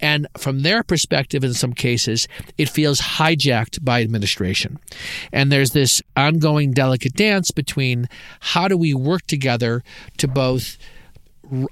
And 0.00 0.26
from 0.38 0.60
their 0.60 0.82
perspective, 0.82 1.44
in 1.44 1.52
some 1.52 1.74
cases, 1.74 2.26
it 2.56 2.70
feels 2.70 3.00
hijacked 3.00 3.84
by 3.84 4.02
administration. 4.02 4.78
And 5.30 5.52
there's 5.52 5.72
this 5.72 6.02
ongoing 6.16 6.72
delicate 6.72 7.14
dance 7.14 7.50
between 7.50 8.08
how 8.40 8.66
do 8.66 8.76
we 8.76 8.94
work 8.94 9.26
together 9.26 9.82
to 10.16 10.26
both 10.26 10.78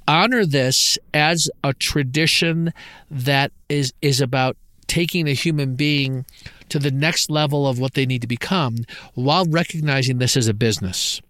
honor 0.07 0.45
this 0.45 0.99
as 1.15 1.49
a 1.65 1.73
tradition 1.73 2.73
that 3.11 3.53
is 3.69 3.93
is 4.03 4.21
about 4.21 4.57
taking 4.89 5.29
a 5.29 5.33
human 5.33 5.77
being 5.77 6.27
to 6.69 6.79
the 6.79 6.91
next 6.91 7.31
level 7.31 7.67
of 7.67 7.79
what 7.79 7.95
they 7.95 8.05
need 8.05 8.23
to 8.23 8.27
become 8.27 8.77
while 9.15 9.45
recognizing 9.45 10.19
this 10.19 10.37
as 10.37 10.49
a 10.49 10.55
business 10.55 11.21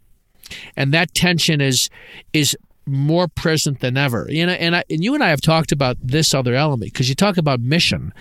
and 0.76 0.92
that 0.92 1.14
tension 1.14 1.60
is 1.60 1.90
is 2.32 2.56
more 2.86 3.28
present 3.28 3.80
than 3.80 3.96
ever. 3.96 4.26
You 4.28 4.46
know, 4.46 4.52
and 4.52 4.76
I, 4.76 4.84
and 4.90 5.04
you 5.04 5.14
and 5.14 5.22
I 5.22 5.28
have 5.28 5.40
talked 5.40 5.72
about 5.72 5.96
this 6.02 6.34
other 6.34 6.54
element 6.54 6.92
because 6.92 7.08
you 7.08 7.14
talk 7.14 7.36
about 7.36 7.60
mission. 7.60 8.12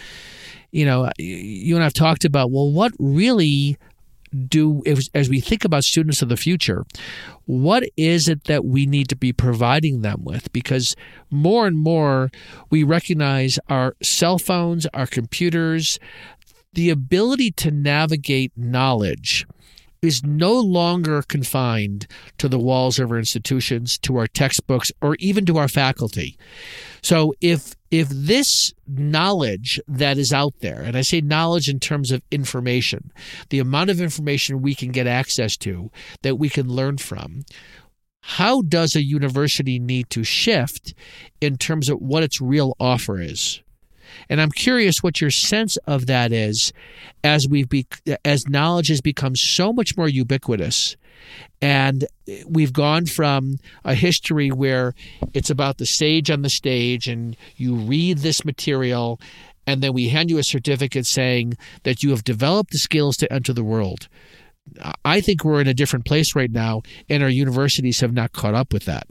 You 0.71 0.85
know, 0.85 1.09
you 1.17 1.75
and 1.75 1.83
I 1.83 1.85
have 1.85 1.93
talked 1.93 2.25
about 2.25 2.51
well, 2.51 2.71
what 2.71 2.91
really 2.99 3.77
do 4.47 4.83
as 5.13 5.29
we 5.29 5.39
think 5.39 5.63
about 5.63 5.83
students 5.83 6.21
of 6.21 6.27
the 6.27 6.35
future 6.35 6.85
what 7.45 7.83
is 7.95 8.27
it 8.27 8.43
that 8.43 8.65
we 8.65 8.85
need 8.85 9.07
to 9.07 9.15
be 9.15 9.31
providing 9.31 10.01
them 10.01 10.23
with 10.23 10.51
because 10.51 10.95
more 11.31 11.65
and 11.65 11.77
more 11.77 12.29
we 12.69 12.83
recognize 12.83 13.57
our 13.69 13.95
cell 14.03 14.37
phones 14.37 14.85
our 14.93 15.07
computers 15.07 15.97
the 16.73 16.89
ability 16.89 17.51
to 17.51 17.71
navigate 17.71 18.51
knowledge 18.57 19.47
is 20.01 20.23
no 20.23 20.53
longer 20.53 21.21
confined 21.21 22.07
to 22.37 22.47
the 22.47 22.59
walls 22.59 22.99
of 22.99 23.11
our 23.11 23.17
institutions, 23.17 23.97
to 23.99 24.17
our 24.17 24.27
textbooks, 24.27 24.91
or 25.01 25.15
even 25.19 25.45
to 25.45 25.57
our 25.57 25.67
faculty. 25.67 26.37
So 27.01 27.33
if 27.41 27.75
if 27.89 28.09
this 28.09 28.73
knowledge 28.85 29.79
that 29.87 30.17
is 30.17 30.33
out 30.33 30.55
there, 30.59 30.81
and 30.81 30.97
I 30.97 31.01
say 31.01 31.21
knowledge 31.21 31.69
in 31.69 31.79
terms 31.79 32.11
of 32.11 32.21
information, 32.31 33.11
the 33.49 33.59
amount 33.59 33.89
of 33.89 34.01
information 34.01 34.61
we 34.61 34.75
can 34.75 34.91
get 34.91 35.07
access 35.07 35.55
to 35.57 35.89
that 36.21 36.35
we 36.35 36.49
can 36.49 36.67
learn 36.67 36.97
from, 36.97 37.43
how 38.21 38.61
does 38.61 38.93
a 38.93 39.03
university 39.03 39.79
need 39.79 40.09
to 40.09 40.25
shift 40.25 40.93
in 41.39 41.55
terms 41.57 41.87
of 41.87 41.99
what 41.99 42.23
its 42.23 42.41
real 42.41 42.75
offer 42.77 43.21
is? 43.21 43.61
And 44.29 44.41
I'm 44.41 44.51
curious 44.51 45.03
what 45.03 45.21
your 45.21 45.31
sense 45.31 45.77
of 45.87 46.07
that 46.07 46.31
is 46.31 46.73
as 47.23 47.47
we've 47.47 47.69
be, 47.69 47.87
as 48.23 48.47
knowledge 48.47 48.87
has 48.87 49.01
become 49.01 49.35
so 49.35 49.73
much 49.73 49.97
more 49.97 50.07
ubiquitous 50.07 50.95
and 51.61 52.05
we've 52.47 52.73
gone 52.73 53.05
from 53.05 53.57
a 53.83 53.95
history 53.95 54.49
where 54.49 54.93
it's 55.33 55.49
about 55.49 55.77
the 55.77 55.85
sage 55.85 56.29
on 56.29 56.41
the 56.41 56.49
stage 56.49 57.07
and 57.07 57.35
you 57.55 57.75
read 57.75 58.19
this 58.19 58.45
material 58.45 59.19
and 59.65 59.81
then 59.81 59.93
we 59.93 60.09
hand 60.09 60.29
you 60.29 60.37
a 60.37 60.43
certificate 60.43 61.05
saying 61.05 61.57
that 61.83 62.01
you 62.01 62.11
have 62.11 62.23
developed 62.23 62.71
the 62.71 62.77
skills 62.77 63.17
to 63.17 63.31
enter 63.31 63.53
the 63.53 63.63
world. 63.63 64.07
I 65.03 65.19
think 65.19 65.43
we're 65.43 65.61
in 65.61 65.67
a 65.67 65.73
different 65.73 66.05
place 66.05 66.35
right 66.35 66.51
now, 66.51 66.81
and 67.09 67.23
our 67.23 67.29
universities 67.29 67.99
have 67.99 68.13
not 68.13 68.31
caught 68.31 68.53
up 68.53 68.73
with 68.73 68.85
that. 68.85 69.07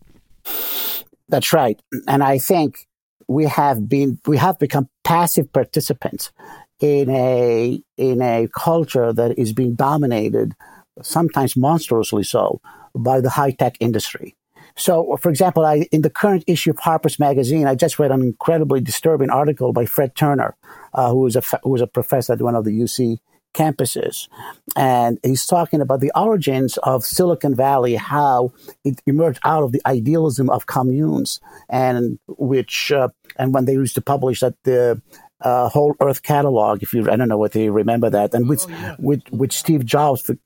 That's 1.28 1.52
right. 1.52 1.80
And 2.06 2.22
I 2.22 2.38
think 2.38 2.85
we 3.28 3.44
have 3.44 3.88
been 3.88 4.20
we 4.26 4.36
have 4.36 4.58
become 4.58 4.88
passive 5.04 5.52
participants 5.52 6.32
in 6.80 7.10
a 7.10 7.80
in 7.96 8.22
a 8.22 8.48
culture 8.54 9.12
that 9.12 9.38
is 9.38 9.52
being 9.52 9.74
dominated 9.74 10.54
sometimes 11.02 11.56
monstrously 11.56 12.22
so 12.22 12.60
by 12.94 13.20
the 13.20 13.30
high 13.30 13.50
tech 13.50 13.76
industry. 13.80 14.36
So 14.76 15.16
for 15.16 15.30
example 15.30 15.64
i 15.64 15.86
in 15.90 16.02
the 16.02 16.10
current 16.10 16.44
issue 16.46 16.70
of 16.70 16.78
harper's 16.78 17.18
magazine 17.18 17.66
i 17.66 17.74
just 17.74 17.98
read 17.98 18.10
an 18.10 18.20
incredibly 18.20 18.80
disturbing 18.80 19.30
article 19.30 19.72
by 19.72 19.86
fred 19.86 20.14
turner 20.14 20.54
uh, 20.92 21.10
who 21.10 21.26
is 21.26 21.36
a 21.36 21.42
who 21.62 21.74
is 21.74 21.80
a 21.80 21.86
professor 21.86 22.34
at 22.34 22.42
one 22.42 22.54
of 22.54 22.64
the 22.64 22.78
uc 22.80 23.18
campuses. 23.56 24.28
And 24.76 25.18
he's 25.22 25.46
talking 25.46 25.80
about 25.80 26.00
the 26.00 26.12
origins 26.14 26.76
of 26.82 27.04
Silicon 27.04 27.54
Valley, 27.54 27.94
how 27.96 28.52
it 28.84 29.00
emerged 29.06 29.40
out 29.44 29.62
of 29.64 29.72
the 29.72 29.82
idealism 29.86 30.50
of 30.50 30.66
communes, 30.66 31.40
and 31.68 32.18
which, 32.28 32.92
uh, 32.92 33.08
and 33.38 33.54
when 33.54 33.64
they 33.64 33.72
used 33.72 33.94
to 33.94 34.02
publish 34.02 34.40
that 34.40 34.54
the 34.64 35.00
uh, 35.40 35.68
whole 35.68 35.94
Earth 36.00 36.22
catalog, 36.22 36.82
if 36.82 36.92
you, 36.92 37.10
I 37.10 37.16
don't 37.16 37.28
know 37.28 37.38
whether 37.38 37.60
you 37.60 37.72
remember 37.72 38.10
that, 38.10 38.34
and 38.34 38.48
which, 38.48 38.64
oh, 38.66 38.70
yeah. 38.70 38.96
which, 38.98 39.24
which 39.30 39.54
Steve 39.56 39.84
Jobs 39.84 40.22
the, 40.24 40.38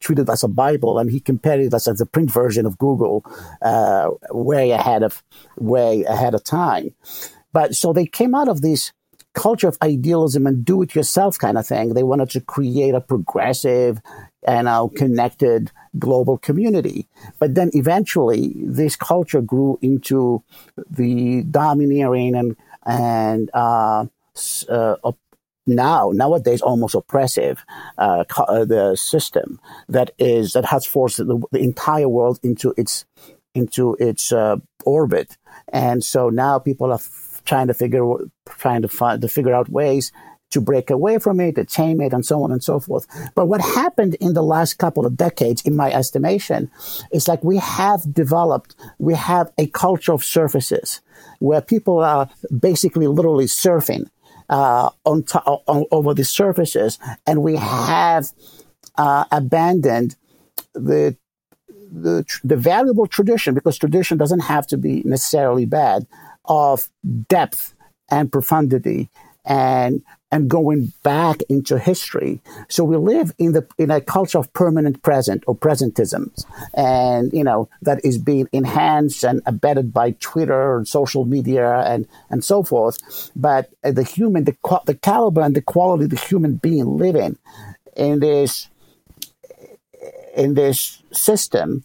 treated 0.00 0.28
as 0.30 0.42
a 0.42 0.48
Bible, 0.48 0.98
and 0.98 1.10
he 1.10 1.20
compared 1.20 1.60
it 1.60 1.74
as, 1.74 1.86
as 1.86 2.00
a 2.00 2.06
print 2.06 2.30
version 2.30 2.66
of 2.66 2.78
Google, 2.78 3.24
uh, 3.60 4.10
way 4.30 4.70
ahead 4.70 5.02
of 5.02 5.22
way 5.58 6.04
ahead 6.04 6.34
of 6.34 6.42
time. 6.44 6.94
But 7.52 7.74
so 7.74 7.92
they 7.92 8.06
came 8.06 8.34
out 8.34 8.48
of 8.48 8.62
these 8.62 8.92
culture 9.34 9.68
of 9.68 9.78
idealism 9.82 10.46
and 10.46 10.64
do 10.64 10.82
it 10.82 10.94
yourself 10.94 11.38
kind 11.38 11.56
of 11.56 11.66
thing. 11.66 11.94
They 11.94 12.02
wanted 12.02 12.30
to 12.30 12.40
create 12.40 12.94
a 12.94 13.00
progressive 13.00 14.00
and 14.46 14.68
a 14.68 14.88
connected 14.94 15.70
global 15.98 16.38
community. 16.38 17.08
But 17.38 17.54
then 17.54 17.70
eventually 17.74 18.54
this 18.56 18.96
culture 18.96 19.40
grew 19.40 19.78
into 19.80 20.42
the 20.76 21.42
domineering 21.44 22.34
and, 22.34 22.56
and, 22.84 23.50
uh, 23.54 24.06
uh, 24.68 25.12
now 25.66 26.10
nowadays 26.12 26.60
almost 26.60 26.94
oppressive 26.94 27.64
uh, 27.98 28.24
uh, 28.36 28.64
the 28.64 28.96
system 28.96 29.60
that 29.88 30.10
is 30.18 30.54
that 30.54 30.64
has 30.64 30.84
forced 30.84 31.18
the, 31.18 31.40
the 31.52 31.60
entire 31.60 32.08
world 32.08 32.40
into 32.42 32.74
its 32.76 33.04
into 33.54 33.94
its 34.00 34.32
uh, 34.32 34.56
orbit 34.84 35.36
and 35.72 36.02
so 36.02 36.30
now 36.30 36.58
people 36.58 36.90
are 36.90 36.98
trying 37.44 37.66
to 37.68 37.74
figure 37.74 38.04
trying 38.48 38.82
to 38.82 38.88
find 38.88 39.20
to 39.22 39.28
figure 39.28 39.54
out 39.54 39.68
ways 39.68 40.12
to 40.52 40.60
break 40.60 40.90
away 40.90 41.18
from 41.18 41.40
it, 41.40 41.56
to 41.56 41.64
tame 41.64 42.00
it, 42.00 42.12
and 42.12 42.24
so 42.24 42.42
on 42.42 42.52
and 42.52 42.62
so 42.62 42.78
forth. 42.78 43.06
But 43.34 43.46
what 43.46 43.60
happened 43.60 44.14
in 44.20 44.34
the 44.34 44.42
last 44.42 44.74
couple 44.74 45.04
of 45.04 45.16
decades, 45.16 45.62
in 45.62 45.74
my 45.74 45.90
estimation, 45.90 46.70
is 47.10 47.26
like 47.26 47.42
we 47.42 47.56
have 47.56 48.12
developed, 48.12 48.76
we 48.98 49.14
have 49.14 49.50
a 49.58 49.66
culture 49.68 50.12
of 50.12 50.22
surfaces 50.22 51.00
where 51.38 51.60
people 51.60 52.00
are 52.00 52.28
basically 52.56 53.06
literally 53.06 53.46
surfing 53.46 54.08
uh, 54.48 54.90
on, 55.04 55.22
to- 55.24 55.40
on, 55.42 55.86
over 55.90 56.14
the 56.14 56.24
surfaces, 56.24 56.98
and 57.26 57.42
we 57.42 57.56
have 57.56 58.30
uh, 58.96 59.24
abandoned 59.32 60.16
the 60.74 61.16
the, 61.94 62.24
the 62.42 62.56
valuable 62.56 63.06
tradition 63.06 63.52
because 63.52 63.76
tradition 63.76 64.16
doesn't 64.16 64.40
have 64.40 64.66
to 64.66 64.78
be 64.78 65.02
necessarily 65.04 65.66
bad 65.66 66.06
of 66.44 66.88
depth 67.28 67.74
and 68.10 68.30
profundity 68.30 69.10
and 69.44 70.02
and 70.30 70.48
going 70.48 70.90
back 71.02 71.42
into 71.50 71.78
history. 71.78 72.40
So 72.70 72.84
we 72.84 72.96
live 72.96 73.34
in 73.38 73.52
the 73.52 73.66
in 73.76 73.90
a 73.90 74.00
culture 74.00 74.38
of 74.38 74.52
permanent 74.54 75.02
present 75.02 75.44
or 75.46 75.54
presentism, 75.54 76.30
and 76.74 77.32
you 77.32 77.44
know 77.44 77.68
that 77.82 78.04
is 78.04 78.18
being 78.18 78.48
enhanced 78.52 79.24
and 79.24 79.42
abetted 79.46 79.92
by 79.92 80.12
Twitter 80.20 80.76
and 80.76 80.88
social 80.88 81.24
media 81.24 81.80
and 81.80 82.06
and 82.30 82.44
so 82.44 82.62
forth. 82.62 82.98
But 83.36 83.70
the 83.82 84.04
human, 84.04 84.44
the 84.44 84.56
the 84.86 84.94
caliber 84.94 85.42
and 85.42 85.54
the 85.54 85.62
quality 85.62 86.04
of 86.04 86.10
the 86.10 86.16
human 86.16 86.56
being 86.56 86.96
living 86.96 87.36
in 87.96 88.20
this 88.20 88.68
in 90.34 90.54
this 90.54 91.02
system 91.12 91.84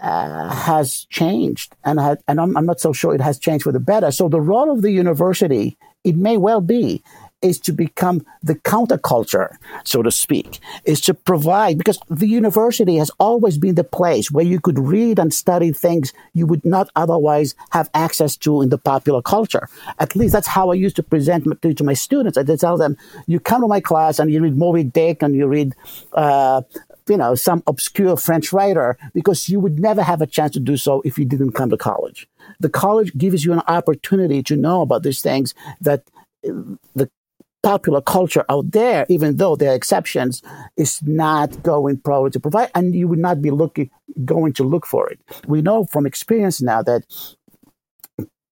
uh, 0.00 0.48
has 0.48 1.06
changed, 1.10 1.74
and 1.84 1.98
and 2.28 2.40
I'm, 2.40 2.56
I'm, 2.56 2.66
not 2.66 2.80
so 2.80 2.92
sure 2.92 3.14
it 3.14 3.20
has 3.20 3.38
changed 3.38 3.64
for 3.64 3.72
the 3.72 3.80
better. 3.80 4.10
So 4.10 4.28
the 4.28 4.40
role 4.40 4.70
of 4.70 4.82
the 4.82 4.92
university, 4.92 5.76
it 6.04 6.16
may 6.16 6.36
well 6.36 6.60
be 6.60 7.02
is 7.42 7.58
to 7.60 7.72
become 7.72 8.24
the 8.42 8.54
counterculture, 8.54 9.56
so 9.84 10.02
to 10.02 10.10
speak, 10.10 10.58
is 10.84 11.00
to 11.02 11.14
provide, 11.14 11.78
because 11.78 11.98
the 12.08 12.26
university 12.26 12.96
has 12.96 13.10
always 13.20 13.58
been 13.58 13.76
the 13.76 13.84
place 13.84 14.30
where 14.30 14.44
you 14.44 14.60
could 14.60 14.78
read 14.78 15.18
and 15.18 15.32
study 15.32 15.72
things 15.72 16.12
you 16.34 16.46
would 16.46 16.64
not 16.64 16.90
otherwise 16.96 17.54
have 17.70 17.88
access 17.94 18.36
to 18.36 18.60
in 18.62 18.70
the 18.70 18.78
popular 18.78 19.22
culture. 19.22 19.68
At 19.98 20.16
least 20.16 20.32
that's 20.32 20.48
how 20.48 20.70
I 20.70 20.74
used 20.74 20.96
to 20.96 21.02
present 21.02 21.62
to, 21.62 21.74
to 21.74 21.84
my 21.84 21.94
students. 21.94 22.36
I 22.36 22.42
tell 22.42 22.76
them, 22.76 22.96
you 23.26 23.38
come 23.38 23.62
to 23.62 23.68
my 23.68 23.80
class 23.80 24.18
and 24.18 24.32
you 24.32 24.40
read 24.40 24.56
Moby 24.56 24.82
Dick 24.82 25.22
and 25.22 25.34
you 25.34 25.46
read 25.46 25.74
uh, 26.14 26.62
you 27.08 27.16
know, 27.16 27.34
some 27.34 27.62
obscure 27.66 28.16
French 28.16 28.52
writer 28.52 28.96
because 29.14 29.48
you 29.48 29.60
would 29.60 29.78
never 29.78 30.02
have 30.02 30.20
a 30.22 30.26
chance 30.26 30.52
to 30.52 30.60
do 30.60 30.76
so 30.76 31.02
if 31.04 31.18
you 31.18 31.24
didn't 31.24 31.52
come 31.52 31.70
to 31.70 31.76
college. 31.76 32.28
The 32.60 32.68
college 32.68 33.16
gives 33.16 33.44
you 33.44 33.52
an 33.52 33.62
opportunity 33.66 34.42
to 34.44 34.56
know 34.56 34.82
about 34.82 35.02
these 35.02 35.20
things 35.20 35.54
that 35.80 36.02
uh, 36.48 36.52
the 36.94 37.10
popular 37.62 38.00
culture 38.00 38.44
out 38.48 38.70
there, 38.70 39.04
even 39.08 39.36
though 39.36 39.56
there 39.56 39.72
are 39.72 39.74
exceptions, 39.74 40.42
is 40.76 41.02
not 41.02 41.62
going 41.62 41.98
probably 41.98 42.30
to 42.30 42.40
provide, 42.40 42.70
and 42.74 42.94
you 42.94 43.08
would 43.08 43.18
not 43.18 43.42
be 43.42 43.50
looking 43.50 43.90
going 44.24 44.52
to 44.54 44.64
look 44.64 44.86
for 44.86 45.08
it. 45.10 45.20
We 45.46 45.62
know 45.62 45.84
from 45.84 46.06
experience 46.06 46.62
now 46.62 46.82
that 46.82 47.02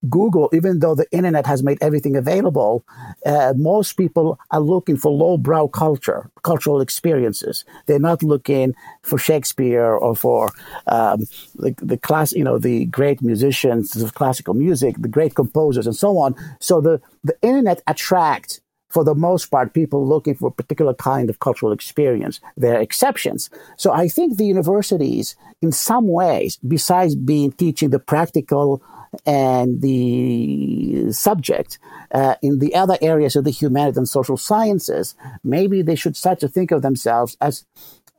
Google, 0.09 0.49
even 0.53 0.81
though 0.81 0.95
the 0.95 1.11
internet 1.11 1.47
has 1.47 1.63
made 1.63 1.79
everything 1.81 2.17
available, 2.17 2.85
uh, 3.25 3.55
most 3.57 3.95
people 3.95 4.39
are 4.51 4.61
looking 4.61 4.97
for 4.97 5.11
lowbrow 5.11 5.69
culture, 5.69 6.31
cultural 6.43 6.81
experiences. 6.81 7.65
They're 7.87 7.99
not 7.99 8.23
looking 8.23 8.75
for 9.03 9.19
Shakespeare 9.19 9.93
or 9.93 10.15
for 10.15 10.51
um, 10.87 11.21
the, 11.55 11.75
the 11.79 11.97
class, 11.97 12.33
you 12.33 12.45
know, 12.45 12.59
the 12.59 12.87
great 12.87 13.23
musicians 13.23 13.97
of 13.97 14.15
classical 14.15 14.55
music, 14.55 14.97
the 14.99 15.09
great 15.09 15.35
composers, 15.35 15.87
and 15.87 15.97
so 15.97 16.19
on. 16.19 16.35
So 16.61 16.81
the 16.81 17.01
the 17.25 17.37
internet 17.43 17.83
attracts 17.87 18.61
for 18.89 19.05
the 19.05 19.15
most 19.15 19.51
part, 19.51 19.75
people 19.75 20.07
looking 20.07 20.35
for 20.35 20.49
a 20.49 20.53
particular 20.53 20.95
kind 20.95 21.29
of 21.29 21.41
cultural 21.41 21.73
experience. 21.73 22.41
There 22.57 22.77
are 22.77 22.81
exceptions. 22.81 23.51
So 23.77 23.93
I 23.93 24.09
think 24.09 24.39
the 24.39 24.47
universities, 24.47 25.37
in 25.61 25.73
some 25.73 26.09
ways, 26.09 26.59
besides 26.67 27.15
being 27.15 27.53
teaching 27.53 27.91
the 27.91 27.99
practical 27.99 28.83
and 29.25 29.81
the 29.81 31.13
subject 31.13 31.79
uh, 32.13 32.35
in 32.43 32.59
the 32.59 32.75
other 32.75 32.99
areas 33.01 33.37
of 33.37 33.45
the 33.45 33.51
humanities 33.51 33.97
and 33.97 34.09
social 34.09 34.37
sciences, 34.37 35.15
maybe 35.43 35.83
they 35.83 35.95
should 35.95 36.17
start 36.17 36.41
to 36.41 36.49
think 36.49 36.71
of 36.71 36.83
themselves 36.83 37.37
as 37.41 37.65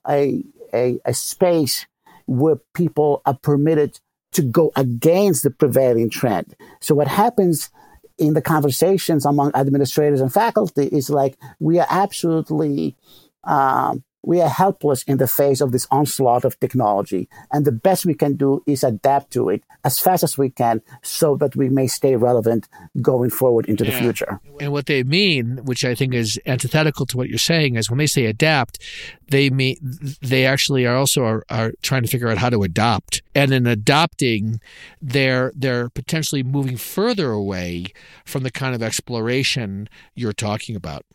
a, 0.10 0.44
a, 0.74 1.00
a 1.06 1.14
space 1.14 1.86
where 2.26 2.58
people 2.74 3.22
are 3.26 3.38
permitted 3.42 4.00
to 4.34 4.42
go 4.42 4.72
against 4.76 5.44
the 5.44 5.50
prevailing 5.50 6.10
trend. 6.10 6.56
So 6.82 6.96
what 6.96 7.08
happens 7.08 7.70
in 8.18 8.34
the 8.34 8.42
conversations 8.42 9.26
among 9.26 9.52
administrators 9.56 10.22
and 10.22 10.34
faculty 10.34 10.88
is 10.88 11.10
like 11.10 11.38
we 11.60 11.80
are 11.80 11.88
absolutely 11.90 12.96
um, 13.44 14.04
we 14.28 14.42
are 14.42 14.50
helpless 14.50 15.04
in 15.04 15.18
the 15.18 15.28
face 15.28 15.62
of 15.62 15.72
this 15.72 15.88
onslaught 15.90 16.44
of 16.44 16.60
technology. 16.60 17.30
And 17.50 17.64
the 17.64 17.72
best 17.72 18.06
we 18.06 18.14
can 18.14 18.36
do 18.36 18.62
is 18.68 18.84
adapt 18.84 19.32
to 19.32 19.48
it 19.48 19.64
as 19.86 20.00
fast 20.00 20.22
as 20.22 20.38
we 20.38 20.50
can 20.50 20.82
so 21.02 21.38
that 21.38 21.56
we 21.56 21.70
may 21.70 21.88
stay 21.88 22.18
relevant 22.18 22.68
going 23.02 23.30
forward 23.30 23.70
into 23.70 23.86
yeah. 23.86 23.92
the 23.92 23.98
future. 23.98 24.42
And 24.60 24.74
what 24.74 24.88
they 24.88 25.04
mean, 25.04 25.62
which 25.64 25.86
I 25.86 25.96
think 25.96 26.14
is 26.14 26.38
antithetical 26.46 27.06
to 27.06 27.16
what 27.16 27.30
you're 27.30 27.38
saying, 27.38 27.78
is 27.78 27.90
when 27.90 28.00
they 28.00 28.06
say 28.06 28.26
adapt, 28.26 28.84
they 29.30 29.50
mean 29.50 29.78
they 30.22 30.46
actually 30.46 30.86
are 30.86 30.98
also 30.98 31.24
are, 31.24 31.46
are 31.50 31.72
trying 31.82 32.02
to 32.02 32.10
figure 32.10 32.28
out 32.28 32.38
how 32.38 32.50
to 32.50 32.64
adopt. 32.64 33.22
And 33.34 33.54
in 33.54 33.66
adopting, 33.66 34.60
they're 35.02 35.54
they're 35.56 35.88
potentially 35.88 36.44
moving 36.44 36.76
further 36.76 37.32
away 37.32 37.94
from 38.26 38.44
the 38.44 38.52
kind 38.52 38.76
of 38.76 38.84
exploration 38.84 39.88
you're 40.16 40.34
talking 40.34 40.76
about. 40.76 41.06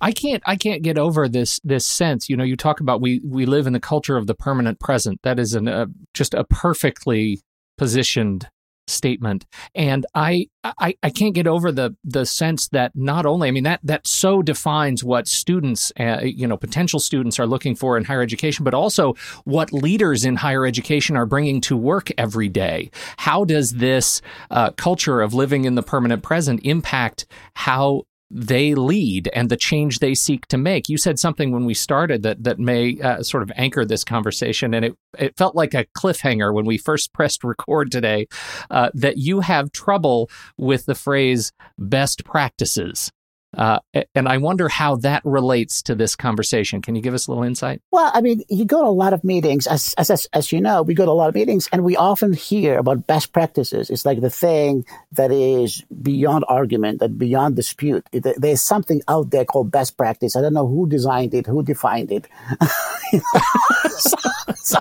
I 0.00 0.12
can't 0.12 0.42
I 0.46 0.56
can't 0.56 0.82
get 0.82 0.98
over 0.98 1.28
this 1.28 1.60
this 1.64 1.86
sense. 1.86 2.28
You 2.28 2.36
know, 2.36 2.44
you 2.44 2.56
talk 2.56 2.80
about 2.80 3.00
we 3.00 3.20
we 3.24 3.46
live 3.46 3.66
in 3.66 3.72
the 3.72 3.80
culture 3.80 4.16
of 4.16 4.26
the 4.26 4.34
permanent 4.34 4.80
present. 4.80 5.20
That 5.22 5.38
is 5.38 5.54
an, 5.54 5.68
a 5.68 5.86
just 6.14 6.34
a 6.34 6.44
perfectly 6.44 7.40
positioned 7.78 8.48
statement 8.88 9.44
and 9.74 10.06
I, 10.14 10.46
I 10.62 10.94
i 11.02 11.10
can't 11.10 11.34
get 11.34 11.48
over 11.48 11.72
the 11.72 11.96
the 12.04 12.24
sense 12.24 12.68
that 12.68 12.92
not 12.94 13.26
only 13.26 13.48
i 13.48 13.50
mean 13.50 13.64
that 13.64 13.80
that 13.82 14.06
so 14.06 14.42
defines 14.42 15.02
what 15.02 15.26
students 15.26 15.92
uh, 15.98 16.20
you 16.22 16.46
know 16.46 16.56
potential 16.56 17.00
students 17.00 17.40
are 17.40 17.46
looking 17.46 17.74
for 17.74 17.98
in 17.98 18.04
higher 18.04 18.22
education 18.22 18.64
but 18.64 18.74
also 18.74 19.14
what 19.44 19.72
leaders 19.72 20.24
in 20.24 20.36
higher 20.36 20.64
education 20.64 21.16
are 21.16 21.26
bringing 21.26 21.60
to 21.62 21.76
work 21.76 22.10
every 22.16 22.48
day 22.48 22.88
how 23.16 23.44
does 23.44 23.72
this 23.72 24.22
uh, 24.52 24.70
culture 24.72 25.20
of 25.20 25.34
living 25.34 25.64
in 25.64 25.74
the 25.74 25.82
permanent 25.82 26.22
present 26.22 26.60
impact 26.62 27.26
how 27.54 28.04
they 28.30 28.74
lead 28.74 29.28
and 29.34 29.48
the 29.48 29.56
change 29.56 29.98
they 29.98 30.14
seek 30.14 30.46
to 30.48 30.58
make. 30.58 30.88
You 30.88 30.98
said 30.98 31.18
something 31.18 31.52
when 31.52 31.64
we 31.64 31.74
started 31.74 32.22
that 32.22 32.42
that 32.44 32.58
may 32.58 33.00
uh, 33.00 33.22
sort 33.22 33.42
of 33.42 33.52
anchor 33.56 33.84
this 33.84 34.04
conversation, 34.04 34.74
and 34.74 34.84
it 34.84 34.94
it 35.18 35.36
felt 35.36 35.54
like 35.54 35.74
a 35.74 35.86
cliffhanger 35.96 36.52
when 36.52 36.64
we 36.64 36.78
first 36.78 37.12
pressed 37.12 37.44
record 37.44 37.90
today. 37.90 38.26
Uh, 38.70 38.90
that 38.94 39.18
you 39.18 39.40
have 39.40 39.72
trouble 39.72 40.30
with 40.56 40.86
the 40.86 40.94
phrase 40.94 41.52
"best 41.78 42.24
practices." 42.24 43.12
Uh, 43.56 43.80
and 44.14 44.28
I 44.28 44.36
wonder 44.36 44.68
how 44.68 44.96
that 44.96 45.22
relates 45.24 45.82
to 45.82 45.94
this 45.94 46.14
conversation. 46.14 46.82
Can 46.82 46.94
you 46.94 47.02
give 47.02 47.14
us 47.14 47.26
a 47.26 47.30
little 47.30 47.44
insight? 47.44 47.80
Well, 47.90 48.10
I 48.14 48.20
mean, 48.20 48.42
you 48.48 48.64
go 48.64 48.82
to 48.82 48.88
a 48.88 48.90
lot 48.90 49.12
of 49.12 49.24
meetings, 49.24 49.66
as, 49.66 49.94
as, 49.96 50.28
as 50.32 50.52
you 50.52 50.60
know, 50.60 50.82
we 50.82 50.94
go 50.94 51.04
to 51.04 51.10
a 51.10 51.12
lot 51.12 51.28
of 51.28 51.34
meetings 51.34 51.68
and 51.72 51.82
we 51.84 51.96
often 51.96 52.32
hear 52.32 52.78
about 52.78 53.06
best 53.06 53.32
practices. 53.32 53.90
It's 53.90 54.04
like 54.04 54.20
the 54.20 54.30
thing 54.30 54.84
that 55.12 55.32
is 55.32 55.82
beyond 56.02 56.44
argument, 56.48 57.00
that 57.00 57.18
beyond 57.18 57.56
dispute. 57.56 58.06
There's 58.12 58.62
something 58.62 59.02
out 59.08 59.30
there 59.30 59.44
called 59.44 59.70
best 59.70 59.96
practice. 59.96 60.36
I 60.36 60.42
don't 60.42 60.54
know 60.54 60.66
who 60.66 60.88
designed 60.88 61.34
it, 61.34 61.46
who 61.46 61.62
defined 61.62 62.12
it. 62.12 62.28
so, 63.88 64.16
so, 64.54 64.78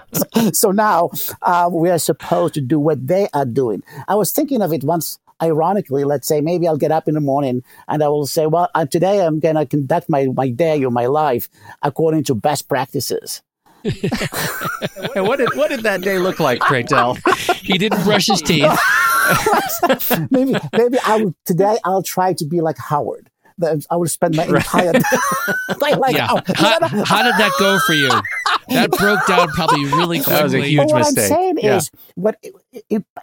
so, 0.54 0.72
now 0.72 1.12
uh, 1.42 1.70
we 1.72 1.90
are 1.90 2.00
supposed 2.00 2.54
to 2.56 2.62
do 2.62 2.80
what 2.80 3.06
they 3.08 3.30
are 3.34 3.46
doing. 3.46 3.84
I 4.08 4.16
was 4.16 4.32
thinking 4.32 4.62
of 4.62 4.74
it 4.74 4.84
once 4.84 5.20
ironically, 5.42 6.04
let's 6.04 6.28
say 6.28 6.42
maybe 6.42 6.68
I'll 6.68 6.78
get 6.78 6.92
up 6.92 7.08
in 7.08 7.14
the 7.14 7.22
morning 7.22 7.64
and 7.88 8.04
I 8.04 8.08
will 8.08 8.26
say, 8.26 8.48
well, 8.48 8.70
uh, 8.76 8.86
today 8.86 9.26
I'm 9.26 9.40
going 9.40 9.56
to 9.56 9.66
conduct 9.66 10.10
my, 10.10 10.28
my 10.34 10.50
day 10.50 10.84
or 10.84 10.92
my 10.92 11.06
life 11.08 11.50
according 11.82 12.24
to 12.26 12.36
best 12.36 12.68
practices. 12.68 13.42
and 13.84 13.94
what 15.28 15.38
did 15.38 15.50
what 15.56 15.70
did 15.70 15.82
that 15.82 16.02
day 16.02 16.18
look 16.18 16.40
like, 16.40 16.60
pray 16.60 16.82
tell? 16.82 17.14
he 17.56 17.78
didn't 17.78 18.04
brush 18.04 18.26
his 18.26 18.42
teeth. 18.42 18.72
maybe 20.32 20.56
maybe 20.74 20.98
I 21.06 21.18
will, 21.18 21.36
today 21.46 21.78
I'll 21.84 22.02
try 22.02 22.34
to 22.34 22.46
be 22.46 22.62
like 22.62 22.78
Howard. 22.80 23.30
I 23.64 23.96
would 23.96 24.10
spend 24.10 24.36
my 24.36 24.46
entire 24.48 24.94
day 24.94 25.02
like, 25.80 26.16
yeah. 26.16 26.28
Oh, 26.30 26.42
how, 26.56 26.80
how, 27.04 27.24
did 27.24 27.36
that 27.36 27.52
go 27.60 27.80
for 27.86 27.94
you? 27.94 28.10
That 28.68 28.90
broke 28.90 29.28
down 29.28 29.50
probably 29.50 29.86
really 29.86 30.18
quickly. 30.18 30.34
That 30.34 30.44
was 30.44 30.54
a 30.56 30.62
huge 30.62 30.92
what 30.92 30.98
mistake. 30.98 31.24
I'm 31.26 31.30
saying 31.30 31.58
yeah. 31.62 31.76
is, 31.76 31.92
what 32.16 32.44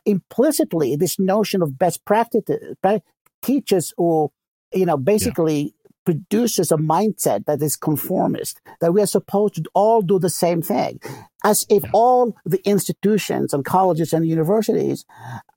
implicitly 0.07 0.95
this 0.95 1.19
notion 1.19 1.63
of 1.63 1.77
best 1.77 2.05
practice 2.05 2.45
uh, 2.85 2.99
teaches 3.43 3.93
or 3.99 4.31
you 4.73 4.87
know 4.87 4.97
basically 4.97 5.75
produces 6.05 6.73
a 6.73 6.77
mindset 6.77 7.45
that 7.47 7.63
is 7.63 7.77
conformist, 7.77 8.61
that 8.81 8.93
we 8.93 9.03
are 9.03 9.07
supposed 9.07 9.55
to 9.57 9.65
all 9.75 10.03
do 10.03 10.19
the 10.19 10.31
same 10.31 10.63
thing, 10.63 11.01
as 11.45 11.65
if 11.69 11.85
all 11.93 12.37
the 12.45 12.61
institutions 12.69 13.53
and 13.53 13.65
colleges 13.65 14.13
and 14.13 14.27
universities 14.27 15.05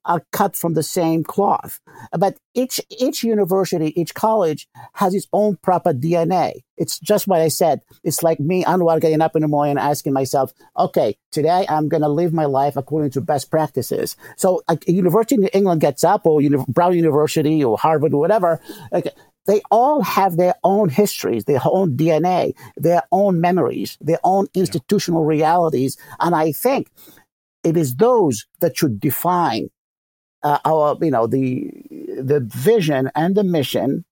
are 0.04 0.24
cut 0.32 0.56
from 0.56 0.74
the 0.74 0.82
same 0.82 1.24
cloth. 1.24 1.80
But 2.16 2.38
each, 2.54 2.80
each 2.90 3.24
university, 3.24 3.98
each 4.00 4.14
college 4.14 4.68
has 4.94 5.14
its 5.14 5.26
own 5.32 5.56
proper 5.56 5.92
DNA. 5.92 6.62
It's 6.76 6.98
just 7.00 7.26
what 7.26 7.40
I 7.40 7.48
said. 7.48 7.80
It's 8.04 8.22
like 8.22 8.38
me, 8.38 8.64
Anwar, 8.64 9.00
getting 9.00 9.20
up 9.20 9.34
in 9.34 9.42
the 9.42 9.48
morning 9.48 9.72
and 9.72 9.78
asking 9.78 10.12
myself, 10.12 10.52
okay, 10.78 11.16
today 11.32 11.66
I'm 11.68 11.88
going 11.88 12.02
to 12.02 12.08
live 12.08 12.32
my 12.32 12.44
life 12.44 12.76
according 12.76 13.10
to 13.12 13.20
best 13.20 13.50
practices. 13.50 14.16
So 14.36 14.62
a 14.68 14.78
university 14.86 15.36
in 15.36 15.48
England 15.48 15.80
gets 15.80 16.04
up 16.04 16.26
or 16.26 16.40
Brown 16.68 16.94
University 16.94 17.64
or 17.64 17.78
Harvard 17.78 18.12
or 18.14 18.20
whatever. 18.20 18.60
Okay, 18.92 19.10
they 19.46 19.62
all 19.70 20.02
have 20.02 20.36
their 20.36 20.54
own 20.64 20.88
histories, 20.88 21.44
their 21.44 21.60
own 21.64 21.96
DNA, 21.96 22.54
their 22.76 23.02
own 23.12 23.40
memories, 23.40 23.96
their 24.00 24.20
own 24.24 24.46
institutional 24.54 25.22
yeah. 25.22 25.38
realities. 25.38 25.96
And 26.20 26.34
I 26.34 26.52
think 26.52 26.90
it 27.64 27.76
is 27.76 27.96
those 27.96 28.46
that 28.60 28.76
should 28.76 29.00
define 29.00 29.70
uh, 30.42 30.58
our, 30.64 30.96
you 31.00 31.10
know, 31.10 31.26
the, 31.26 31.70
the 32.18 32.40
vision 32.40 33.10
and 33.14 33.34
the 33.34 33.44
mission 33.44 34.04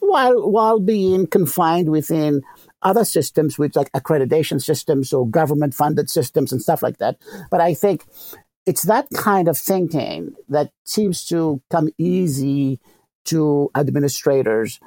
while, 0.00 0.50
while 0.50 0.80
being 0.80 1.26
confined 1.26 1.90
within 1.90 2.42
other 2.82 3.04
systems, 3.04 3.58
which 3.58 3.76
like 3.76 3.90
accreditation 3.92 4.60
systems 4.60 5.12
or 5.12 5.28
government 5.28 5.74
funded 5.74 6.10
systems 6.10 6.52
and 6.52 6.62
stuff 6.62 6.82
like 6.82 6.98
that. 6.98 7.16
But 7.50 7.60
I 7.60 7.74
think 7.74 8.04
it's 8.66 8.82
that 8.82 9.08
kind 9.14 9.48
of 9.48 9.58
thinking 9.58 10.34
that 10.48 10.70
seems 10.84 11.24
to 11.26 11.60
come 11.70 11.88
easy 11.98 12.80
to 13.24 13.70
administrators 13.74 14.80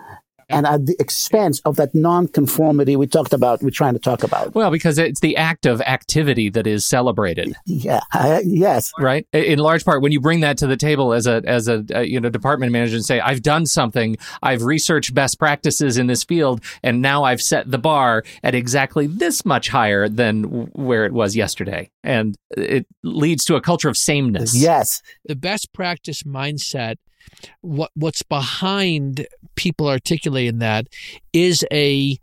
and 0.50 0.66
at 0.66 0.86
the 0.86 0.96
expense 1.00 1.60
of 1.66 1.76
that 1.78 1.94
non-conformity 1.96 2.96
we 2.96 3.08
talked 3.08 3.34
about 3.34 3.62
we're 3.62 3.70
trying 3.70 3.94
to 3.94 4.00
talk 4.00 4.24
about. 4.24 4.54
Well 4.54 4.72
because 4.72 4.98
it's 4.98 5.20
the 5.20 5.38
act 5.38 5.66
of 5.66 5.82
activity 5.82 6.50
that 6.50 6.68
is 6.68 6.86
celebrated. 6.86 7.56
Yeah 7.66 8.02
uh, 8.14 8.42
yes. 8.44 8.92
Right? 9.00 9.28
In 9.34 9.60
large 9.60 9.86
part 9.86 10.02
when 10.02 10.12
you 10.12 10.22
bring 10.22 10.42
that 10.42 10.58
to 10.60 10.68
the 10.68 10.78
table 10.78 11.14
as 11.14 11.28
a 11.28 11.42
as 11.46 11.68
a, 11.68 11.84
a 11.92 12.04
you 12.04 12.20
know 12.20 12.30
department 12.30 12.72
manager 12.72 12.96
and 12.96 13.06
say 13.06 13.20
i've 13.20 13.42
done 13.42 13.66
something. 13.66 14.18
I've 14.44 14.64
researched 14.64 15.14
best 15.14 15.40
practices 15.40 15.98
in 15.98 16.08
this 16.08 16.24
field 16.24 16.62
and 16.84 17.02
now 17.02 17.24
i've 17.24 17.42
set 17.42 17.70
the 17.70 17.78
bar 17.78 18.24
at 18.44 18.56
exactly 18.56 19.08
this 19.08 19.46
much 19.46 19.70
higher 19.70 20.08
than 20.08 20.44
where 20.74 21.06
it 21.06 21.14
was 21.14 21.36
yesterday. 21.36 21.90
And 22.04 22.38
it 22.56 22.86
leads 23.04 23.46
to 23.46 23.56
a 23.56 23.62
culture 23.62 23.90
of 23.90 23.98
sameness. 23.98 24.56
Yes. 24.56 25.02
The 25.26 25.36
best 25.36 25.74
practice 25.74 26.24
mindset 26.24 26.98
what 27.62 27.92
what's 27.96 28.24
behind 28.24 29.28
people 29.56 29.88
articulating 29.88 30.60
that 30.60 30.88
is 31.34 31.66
a 31.72 32.20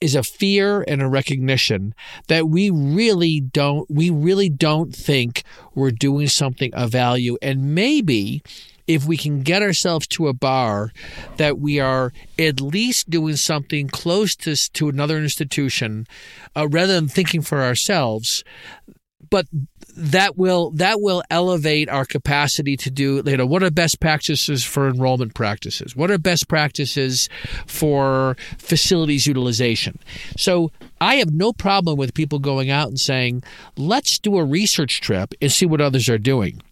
is 0.00 0.14
a 0.14 0.22
fear 0.22 0.82
and 0.88 1.02
a 1.02 1.08
recognition 1.08 1.94
that 2.28 2.48
we 2.48 2.70
really 2.70 3.40
don't 3.40 3.90
we 3.90 4.10
really 4.10 4.48
don't 4.48 4.94
think 4.94 5.42
we're 5.74 5.90
doing 5.90 6.26
something 6.26 6.72
of 6.74 6.90
value. 6.90 7.36
And 7.42 7.74
maybe 7.74 8.42
if 8.86 9.04
we 9.04 9.16
can 9.16 9.42
get 9.42 9.62
ourselves 9.62 10.06
to 10.08 10.26
a 10.26 10.32
bar 10.32 10.90
that 11.36 11.58
we 11.58 11.78
are 11.78 12.12
at 12.38 12.60
least 12.60 13.08
doing 13.08 13.36
something 13.36 13.88
close 13.88 14.34
to, 14.34 14.56
to 14.72 14.88
another 14.88 15.18
institution 15.18 16.06
uh, 16.56 16.66
rather 16.68 16.94
than 16.94 17.06
thinking 17.06 17.42
for 17.42 17.62
ourselves 17.62 18.42
but 19.28 19.46
that 19.96 20.36
will 20.36 20.70
that 20.72 21.00
will 21.00 21.22
elevate 21.30 21.88
our 21.88 22.04
capacity 22.04 22.76
to 22.76 22.90
do 22.90 23.22
you 23.24 23.36
know 23.36 23.46
what 23.46 23.62
are 23.62 23.70
best 23.70 24.00
practices 24.00 24.64
for 24.64 24.88
enrollment 24.88 25.34
practices? 25.34 25.96
What 25.96 26.10
are 26.10 26.18
best 26.18 26.48
practices 26.48 27.28
for 27.66 28.36
facilities 28.58 29.26
utilization? 29.26 29.98
So 30.36 30.70
i 31.00 31.14
have 31.14 31.32
no 31.32 31.52
problem 31.52 31.96
with 31.96 32.12
people 32.12 32.38
going 32.38 32.70
out 32.70 32.88
and 32.88 33.00
saying 33.00 33.42
let's 33.76 34.18
do 34.18 34.36
a 34.36 34.44
research 34.44 35.00
trip 35.00 35.32
and 35.40 35.50
see 35.50 35.66
what 35.66 35.80
others 35.80 36.08
are 36.08 36.18
doing. 36.18 36.62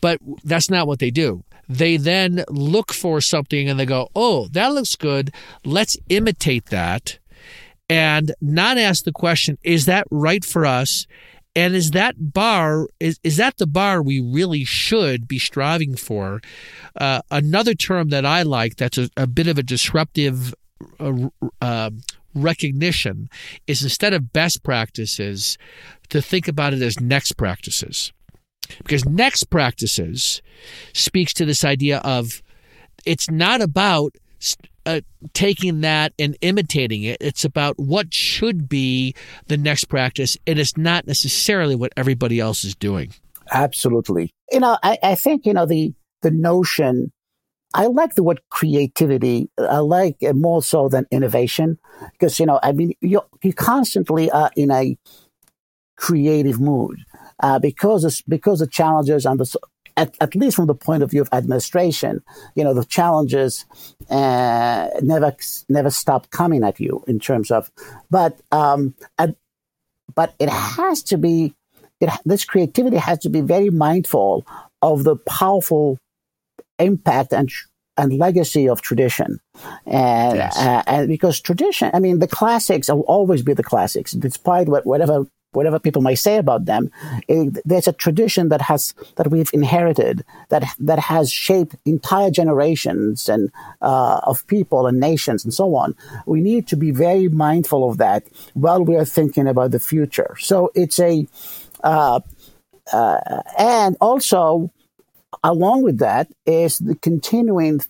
But 0.00 0.20
that's 0.44 0.70
not 0.70 0.86
what 0.86 0.98
they 0.98 1.10
do. 1.10 1.42
They 1.68 1.96
then 1.96 2.44
look 2.48 2.92
for 2.92 3.20
something 3.20 3.68
and 3.68 3.78
they 3.78 3.86
go 3.86 4.08
oh 4.14 4.48
that 4.48 4.72
looks 4.72 4.96
good. 4.96 5.32
Let's 5.64 5.96
imitate 6.08 6.66
that 6.66 7.18
and 7.88 8.34
not 8.40 8.78
ask 8.78 9.04
the 9.04 9.12
question 9.12 9.58
is 9.62 9.86
that 9.86 10.06
right 10.10 10.44
for 10.44 10.66
us 10.66 11.06
and 11.56 11.74
is 11.74 11.92
that 11.92 12.14
bar 12.18 12.86
is, 13.00 13.18
is 13.24 13.38
that 13.38 13.56
the 13.56 13.66
bar 13.66 14.02
we 14.02 14.20
really 14.20 14.62
should 14.62 15.26
be 15.26 15.38
striving 15.38 15.96
for? 15.96 16.42
Uh, 16.94 17.22
another 17.30 17.72
term 17.74 18.10
that 18.10 18.26
I 18.26 18.42
like 18.42 18.76
that's 18.76 18.98
a, 18.98 19.08
a 19.16 19.26
bit 19.26 19.48
of 19.48 19.56
a 19.56 19.62
disruptive 19.62 20.54
uh, 21.00 21.28
uh, 21.62 21.90
recognition 22.34 23.30
is 23.66 23.82
instead 23.82 24.12
of 24.12 24.34
best 24.34 24.62
practices, 24.62 25.56
to 26.10 26.20
think 26.20 26.46
about 26.46 26.74
it 26.74 26.82
as 26.82 27.00
next 27.00 27.32
practices. 27.32 28.12
Because 28.78 29.04
next 29.06 29.44
practices 29.44 30.42
speaks 30.92 31.32
to 31.34 31.46
this 31.46 31.64
idea 31.64 31.98
of 31.98 32.42
it's 33.06 33.30
not 33.30 33.62
about 33.62 34.14
uh, 34.86 35.00
taking 35.34 35.80
that 35.82 36.12
and 36.18 36.36
imitating 36.40 37.02
it. 37.02 37.18
It's 37.20 37.44
about 37.44 37.78
what 37.78 38.14
should 38.14 38.68
be 38.68 39.14
the 39.48 39.56
next 39.56 39.86
practice, 39.86 40.36
and 40.46 40.58
it's 40.58 40.76
not 40.76 41.06
necessarily 41.06 41.74
what 41.74 41.92
everybody 41.96 42.40
else 42.40 42.64
is 42.64 42.74
doing. 42.74 43.12
Absolutely. 43.50 44.30
You 44.50 44.60
know, 44.60 44.78
I, 44.82 44.98
I 45.02 45.14
think 45.14 45.44
you 45.44 45.52
know 45.52 45.66
the 45.66 45.92
the 46.22 46.30
notion. 46.30 47.12
I 47.74 47.86
like 47.86 48.14
the 48.14 48.22
word 48.22 48.40
creativity. 48.50 49.50
I 49.58 49.78
like 49.78 50.16
it 50.20 50.34
more 50.34 50.62
so 50.62 50.88
than 50.88 51.04
innovation 51.10 51.78
because 52.12 52.40
you 52.40 52.46
know 52.46 52.60
I 52.62 52.72
mean 52.72 52.94
you 53.00 53.20
you 53.42 53.52
constantly 53.52 54.30
are 54.30 54.50
in 54.56 54.70
a 54.70 54.96
creative 55.96 56.60
mood 56.60 56.98
uh, 57.42 57.58
because 57.58 58.22
because 58.28 58.60
the 58.60 58.66
challenges 58.66 59.26
and 59.26 59.40
the 59.40 59.58
at, 59.96 60.14
at 60.20 60.34
least 60.34 60.56
from 60.56 60.66
the 60.66 60.74
point 60.74 61.02
of 61.02 61.10
view 61.10 61.22
of 61.22 61.28
administration, 61.32 62.22
you 62.54 62.62
know, 62.62 62.74
the 62.74 62.84
challenges 62.84 63.64
uh, 64.10 64.88
never 65.02 65.34
never 65.68 65.90
stop 65.90 66.30
coming 66.30 66.64
at 66.64 66.78
you 66.78 67.02
in 67.06 67.18
terms 67.18 67.50
of, 67.50 67.70
but 68.10 68.38
um, 68.52 68.94
at, 69.18 69.34
but 70.14 70.34
it 70.38 70.48
has 70.48 71.02
to 71.04 71.16
be, 71.16 71.54
it, 72.00 72.10
this 72.24 72.44
creativity 72.44 72.96
has 72.96 73.18
to 73.20 73.28
be 73.28 73.40
very 73.40 73.70
mindful 73.70 74.46
of 74.82 75.04
the 75.04 75.16
powerful 75.16 75.98
impact 76.78 77.32
and 77.32 77.50
and 77.98 78.18
legacy 78.18 78.68
of 78.68 78.82
tradition, 78.82 79.40
and 79.86 80.36
yes. 80.36 80.58
uh, 80.58 80.82
and 80.86 81.08
because 81.08 81.40
tradition, 81.40 81.90
I 81.94 81.98
mean, 81.98 82.18
the 82.18 82.28
classics 82.28 82.90
will 82.90 83.00
always 83.00 83.42
be 83.42 83.54
the 83.54 83.62
classics, 83.62 84.12
despite 84.12 84.68
what, 84.68 84.84
whatever 84.84 85.26
whatever 85.56 85.78
people 85.78 86.02
may 86.02 86.14
say 86.14 86.36
about 86.36 86.66
them, 86.66 86.90
it, 87.28 87.58
there's 87.64 87.88
a 87.88 87.92
tradition 87.92 88.48
that 88.50 88.62
has 88.62 88.94
that 89.16 89.30
we've 89.30 89.50
inherited 89.52 90.24
that 90.50 90.64
that 90.78 90.98
has 90.98 91.32
shaped 91.32 91.74
entire 91.84 92.30
generations 92.30 93.28
and 93.28 93.50
uh, 93.82 94.20
of 94.22 94.46
people 94.46 94.86
and 94.86 95.00
nations 95.00 95.44
and 95.44 95.52
so 95.52 95.74
on. 95.74 95.94
We 96.26 96.40
need 96.40 96.68
to 96.68 96.76
be 96.76 96.90
very 96.90 97.28
mindful 97.28 97.88
of 97.88 97.98
that 97.98 98.24
while 98.54 98.84
we 98.84 98.96
are 98.96 99.04
thinking 99.04 99.48
about 99.48 99.70
the 99.70 99.80
future. 99.80 100.36
So 100.38 100.70
it's 100.74 100.98
a 101.00 101.26
uh, 101.82 102.20
uh, 102.92 103.42
and 103.58 103.96
also 104.00 104.70
along 105.42 105.82
with 105.82 105.98
that 105.98 106.28
is 106.44 106.78
the 106.78 106.94
continuing 106.94 107.80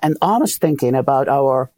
and 0.00 0.16
honest 0.20 0.60
thinking 0.60 0.94
about 0.94 1.28
our 1.28 1.70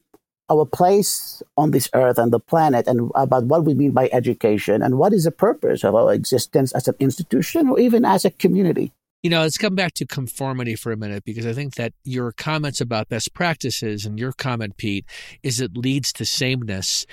our 0.50 0.64
place 0.64 1.42
on 1.56 1.70
this 1.70 1.88
earth 1.94 2.18
and 2.18 2.32
the 2.32 2.40
planet 2.40 2.86
and 2.86 3.10
about 3.14 3.44
what 3.44 3.64
we 3.64 3.74
mean 3.74 3.92
by 3.92 4.08
education 4.12 4.82
and 4.82 4.98
what 4.98 5.12
is 5.12 5.24
the 5.24 5.30
purpose 5.30 5.84
of 5.84 5.94
our 5.94 6.12
existence 6.12 6.72
as 6.72 6.88
an 6.88 6.94
institution 7.00 7.68
or 7.68 7.78
even 7.78 8.04
as 8.04 8.24
a 8.24 8.30
community. 8.30 8.92
You 9.22 9.30
know, 9.30 9.40
let's 9.40 9.58
come 9.58 9.74
back 9.74 9.94
to 9.94 10.06
conformity 10.06 10.76
for 10.76 10.92
a 10.92 10.96
minute 10.96 11.24
because 11.24 11.44
I 11.44 11.52
think 11.52 11.74
that 11.74 11.92
your 12.04 12.30
comments 12.30 12.80
about 12.80 13.08
best 13.08 13.34
practices 13.34 14.06
and 14.06 14.16
your 14.16 14.32
comment, 14.32 14.76
Pete, 14.76 15.04
is 15.42 15.60
it 15.60 15.76
leads 15.76 16.12
to 16.14 16.24
sameness. 16.24 17.04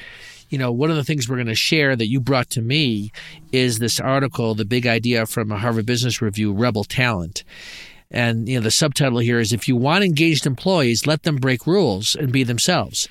You 0.50 0.60
know, 0.60 0.72
one 0.72 0.92
of 0.92 0.98
the 0.98 1.04
things 1.04 1.28
we're 1.28 1.38
going 1.38 1.48
to 1.48 1.56
share 1.56 1.96
that 1.96 2.08
you 2.08 2.20
brought 2.20 2.52
to 2.52 2.62
me 2.62 3.12
is 3.52 3.80
this 3.80 4.00
article, 4.00 4.54
The 4.54 4.66
Big 4.66 4.86
Idea 4.86 5.26
from 5.26 5.52
a 5.52 5.58
Harvard 5.58 5.88
Business 5.88 6.22
Review, 6.22 6.54
Rebel 6.54 6.84
Talent. 6.84 7.44
And 8.16 8.48
you 8.48 8.56
know 8.56 8.64
the 8.64 8.72
subtitle 8.72 9.20
here 9.20 9.40
is 9.40 9.52
if 9.52 9.68
you 9.68 9.76
want 9.76 10.06
engaged 10.06 10.48
employees, 10.48 11.06
let 11.06 11.24
them 11.24 11.36
break 11.36 11.68
rules 11.68 12.16
and 12.16 12.32
be 12.32 12.44
themselves. 12.44 13.10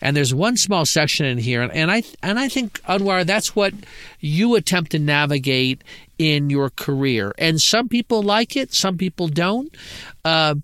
And 0.00 0.16
there's 0.16 0.32
one 0.32 0.56
small 0.56 0.86
section 0.86 1.26
in 1.26 1.38
here, 1.38 1.62
and 1.62 1.90
I 1.90 2.04
and 2.22 2.38
I 2.38 2.48
think 2.48 2.80
Anwar, 2.82 3.26
that's 3.26 3.56
what 3.56 3.74
you 4.20 4.54
attempt 4.54 4.92
to 4.92 5.00
navigate 5.00 5.82
in 6.18 6.50
your 6.50 6.70
career. 6.70 7.34
And 7.36 7.60
some 7.60 7.88
people 7.88 8.22
like 8.22 8.56
it, 8.56 8.72
some 8.72 8.96
people 8.96 9.26
don't. 9.26 9.76
Uh, 10.24 10.54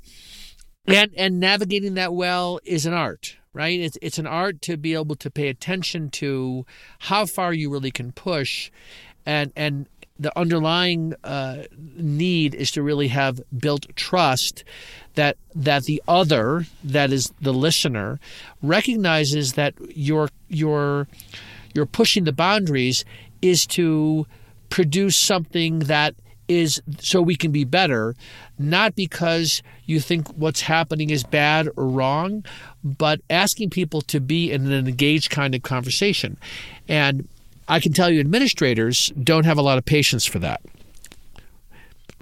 and 0.86 1.10
and 1.16 1.40
navigating 1.40 1.94
that 1.94 2.14
well 2.14 2.60
is 2.64 2.86
an 2.86 2.94
art 2.94 3.36
right? 3.52 3.80
It's 3.80 3.98
it's 4.00 4.18
an 4.18 4.28
art 4.28 4.62
to 4.62 4.76
be 4.76 4.94
able 4.94 5.16
to 5.16 5.28
pay 5.28 5.48
attention 5.48 6.08
to 6.10 6.64
how 7.00 7.26
far 7.26 7.52
you 7.52 7.68
really 7.68 7.90
can 7.90 8.12
push, 8.12 8.70
and 9.26 9.52
and 9.56 9.88
the 10.20 10.38
underlying 10.38 11.14
uh, 11.24 11.64
need 11.96 12.54
is 12.54 12.70
to 12.72 12.82
really 12.82 13.08
have 13.08 13.40
built 13.58 13.86
trust 13.96 14.64
that 15.14 15.36
that 15.54 15.84
the 15.84 16.02
other, 16.06 16.66
that 16.84 17.10
is 17.12 17.32
the 17.40 17.52
listener, 17.52 18.20
recognizes 18.62 19.54
that 19.54 19.74
your 19.96 20.28
your 20.48 21.08
you're 21.74 21.86
pushing 21.86 22.24
the 22.24 22.32
boundaries 22.32 23.04
is 23.40 23.66
to 23.66 24.26
produce 24.68 25.16
something 25.16 25.80
that 25.80 26.14
is 26.48 26.82
so 26.98 27.22
we 27.22 27.36
can 27.36 27.52
be 27.52 27.64
better, 27.64 28.14
not 28.58 28.94
because 28.94 29.62
you 29.86 30.00
think 30.00 30.28
what's 30.34 30.62
happening 30.62 31.10
is 31.10 31.22
bad 31.24 31.68
or 31.76 31.86
wrong, 31.86 32.44
but 32.84 33.20
asking 33.30 33.70
people 33.70 34.00
to 34.02 34.20
be 34.20 34.50
in 34.50 34.70
an 34.70 34.86
engaged 34.88 35.30
kind 35.30 35.54
of 35.54 35.62
conversation. 35.62 36.36
And 36.88 37.28
I 37.70 37.78
can 37.78 37.92
tell 37.92 38.10
you 38.10 38.18
administrators 38.18 39.12
don't 39.22 39.46
have 39.46 39.56
a 39.56 39.62
lot 39.62 39.78
of 39.78 39.84
patience 39.84 40.26
for 40.26 40.40
that. 40.40 40.60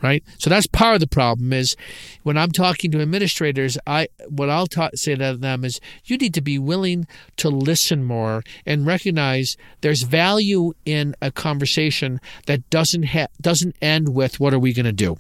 Right? 0.03 0.23
So 0.37 0.49
that's 0.49 0.69
part 0.69 0.95
of 0.95 1.01
the 1.01 1.09
problem 1.09 1.53
is 1.53 1.75
when 2.23 2.37
I'm 2.37 2.53
talking 2.53 2.93
to 2.93 3.01
administrators, 3.01 3.79
I 3.85 4.09
what 4.29 4.49
I'll 4.49 4.69
ta- 4.69 4.91
say 4.95 5.17
to 5.17 5.37
them 5.37 5.65
is 5.65 5.81
you 6.05 6.19
need 6.19 6.35
to 6.35 6.41
be 6.41 6.57
willing 6.57 7.09
to 7.39 7.49
listen 7.49 8.05
more 8.05 8.45
and 8.65 8.87
recognize 8.87 9.57
there's 9.81 10.03
value 10.03 10.75
in 10.85 11.17
a 11.21 11.33
conversation 11.33 12.21
that 12.47 12.69
doesn't 12.71 13.07
ha- 13.07 13.27
doesn't 13.41 13.75
end 13.83 14.11
with 14.11 14.39
what 14.39 14.55
are 14.55 14.59
we 14.61 14.73
going 14.73 14.87
to 14.87 14.93
do? 14.93 15.17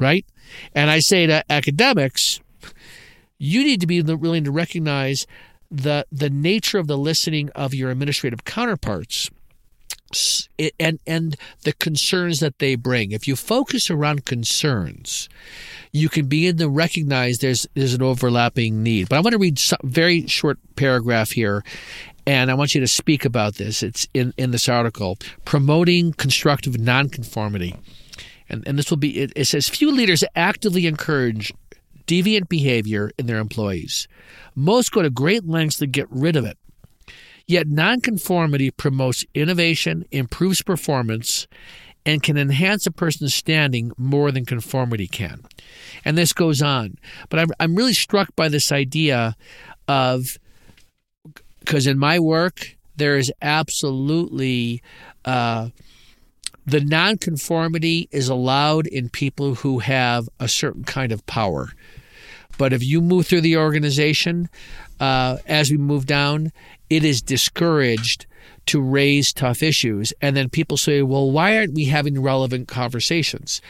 Right? 0.00 0.26
And 0.74 0.90
I 0.90 0.98
say 0.98 1.26
to 1.26 1.44
academics, 1.52 2.40
you 3.38 3.62
need 3.62 3.80
to 3.82 3.86
be 3.86 4.02
willing 4.02 4.42
to 4.44 4.50
recognize 4.50 5.26
the 5.70 6.06
the 6.10 6.30
nature 6.30 6.78
of 6.78 6.86
the 6.86 6.98
listening 6.98 7.50
of 7.50 7.74
your 7.74 7.90
administrative 7.90 8.44
counterparts 8.44 9.30
and 10.78 11.00
and 11.06 11.36
the 11.62 11.72
concerns 11.72 12.40
that 12.40 12.58
they 12.58 12.74
bring. 12.74 13.12
If 13.12 13.26
you 13.26 13.36
focus 13.36 13.90
around 13.90 14.24
concerns, 14.24 15.28
you 15.92 16.08
can 16.08 16.26
begin 16.26 16.58
to 16.58 16.68
recognize 16.68 17.38
there's 17.38 17.66
there's 17.74 17.94
an 17.94 18.02
overlapping 18.02 18.82
need. 18.82 19.08
But 19.08 19.16
I 19.16 19.20
want 19.20 19.32
to 19.32 19.38
read 19.38 19.60
a 19.72 19.86
very 19.86 20.26
short 20.26 20.58
paragraph 20.76 21.32
here, 21.32 21.64
and 22.26 22.50
I 22.50 22.54
want 22.54 22.74
you 22.74 22.80
to 22.80 22.86
speak 22.86 23.24
about 23.24 23.56
this. 23.56 23.82
It's 23.82 24.06
in 24.14 24.32
in 24.36 24.50
this 24.52 24.68
article 24.68 25.18
promoting 25.44 26.12
constructive 26.12 26.78
nonconformity, 26.78 27.74
and 28.48 28.66
and 28.66 28.78
this 28.78 28.90
will 28.90 28.96
be 28.98 29.18
it, 29.18 29.32
it 29.36 29.46
says 29.46 29.68
few 29.68 29.90
leaders 29.90 30.22
actively 30.34 30.86
encourage 30.86 31.52
deviant 32.06 32.48
behavior 32.48 33.10
in 33.18 33.26
their 33.26 33.38
employees. 33.38 34.06
Most 34.54 34.92
go 34.92 35.02
to 35.02 35.10
great 35.10 35.46
lengths 35.46 35.78
to 35.78 35.86
get 35.86 36.06
rid 36.10 36.36
of 36.36 36.44
it. 36.44 36.56
Yet 37.48 37.68
nonconformity 37.68 38.70
promotes 38.70 39.24
innovation, 39.34 40.04
improves 40.10 40.62
performance, 40.62 41.46
and 42.04 42.22
can 42.22 42.36
enhance 42.36 42.86
a 42.86 42.90
person's 42.90 43.34
standing 43.34 43.92
more 43.96 44.30
than 44.30 44.44
conformity 44.44 45.06
can. 45.06 45.44
And 46.04 46.16
this 46.16 46.32
goes 46.32 46.62
on. 46.62 46.96
But 47.28 47.40
I'm, 47.40 47.48
I'm 47.58 47.74
really 47.74 47.94
struck 47.94 48.34
by 48.36 48.48
this 48.48 48.70
idea 48.72 49.36
of, 49.88 50.38
because 51.60 51.86
in 51.86 51.98
my 51.98 52.18
work, 52.18 52.76
there 52.96 53.16
is 53.16 53.32
absolutely 53.42 54.82
uh, 55.24 55.70
the 56.64 56.80
nonconformity 56.80 58.08
is 58.10 58.28
allowed 58.28 58.86
in 58.88 59.08
people 59.08 59.56
who 59.56 59.78
have 59.78 60.28
a 60.40 60.48
certain 60.48 60.82
kind 60.84 61.12
of 61.12 61.24
power. 61.26 61.72
But 62.58 62.72
if 62.72 62.82
you 62.82 63.00
move 63.00 63.26
through 63.26 63.42
the 63.42 63.56
organization, 63.56 64.48
uh, 65.00 65.38
as 65.46 65.70
we 65.70 65.76
move 65.76 66.06
down, 66.06 66.52
it 66.88 67.04
is 67.04 67.20
discouraged 67.22 68.26
to 68.66 68.80
raise 68.80 69.32
tough 69.32 69.62
issues. 69.62 70.12
And 70.20 70.36
then 70.36 70.48
people 70.48 70.76
say, 70.76 71.02
well, 71.02 71.30
why 71.30 71.56
aren't 71.56 71.74
we 71.74 71.86
having 71.86 72.20
relevant 72.20 72.68
conversations? 72.68 73.60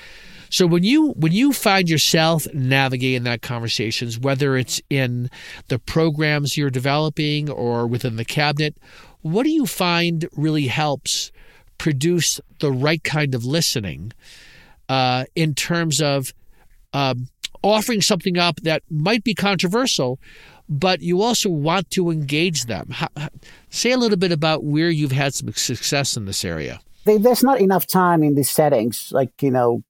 So 0.48 0.66
when 0.66 0.84
you 0.84 1.10
when 1.12 1.32
you 1.32 1.52
find 1.52 1.88
yourself 1.88 2.46
navigating 2.54 3.24
that 3.24 3.42
conversations, 3.42 4.18
whether 4.18 4.56
it's 4.56 4.80
in 4.88 5.28
the 5.68 5.78
programs 5.78 6.56
you're 6.56 6.70
developing 6.70 7.50
or 7.50 7.86
within 7.86 8.16
the 8.16 8.24
cabinet, 8.24 8.76
what 9.22 9.42
do 9.42 9.50
you 9.50 9.66
find 9.66 10.28
really 10.36 10.68
helps 10.68 11.32
produce 11.78 12.40
the 12.60 12.70
right 12.70 13.02
kind 13.02 13.34
of 13.34 13.44
listening 13.44 14.12
uh, 14.88 15.24
in 15.34 15.54
terms 15.54 16.00
of 16.00 16.32
um, 16.92 17.28
offering 17.66 18.00
something 18.00 18.38
up 18.38 18.60
that 18.62 18.82
might 18.90 19.24
be 19.24 19.34
controversial, 19.34 20.18
but 20.68 21.00
you 21.00 21.22
also 21.22 21.48
want 21.48 21.90
to 21.90 22.10
engage 22.10 22.64
them. 22.66 22.88
How, 22.90 23.08
say 23.70 23.92
a 23.92 23.98
little 23.98 24.16
bit 24.16 24.32
about 24.32 24.64
where 24.64 24.90
you've 24.90 25.12
had 25.12 25.34
some 25.34 25.52
success 25.52 26.16
in 26.16 26.24
this 26.24 26.44
area. 26.44 26.80
There's 27.04 27.42
not 27.42 27.60
enough 27.60 27.86
time 27.86 28.22
in 28.22 28.34
these 28.34 28.50
settings, 28.50 29.10
like, 29.12 29.30
you 29.40 29.50
know, 29.50 29.82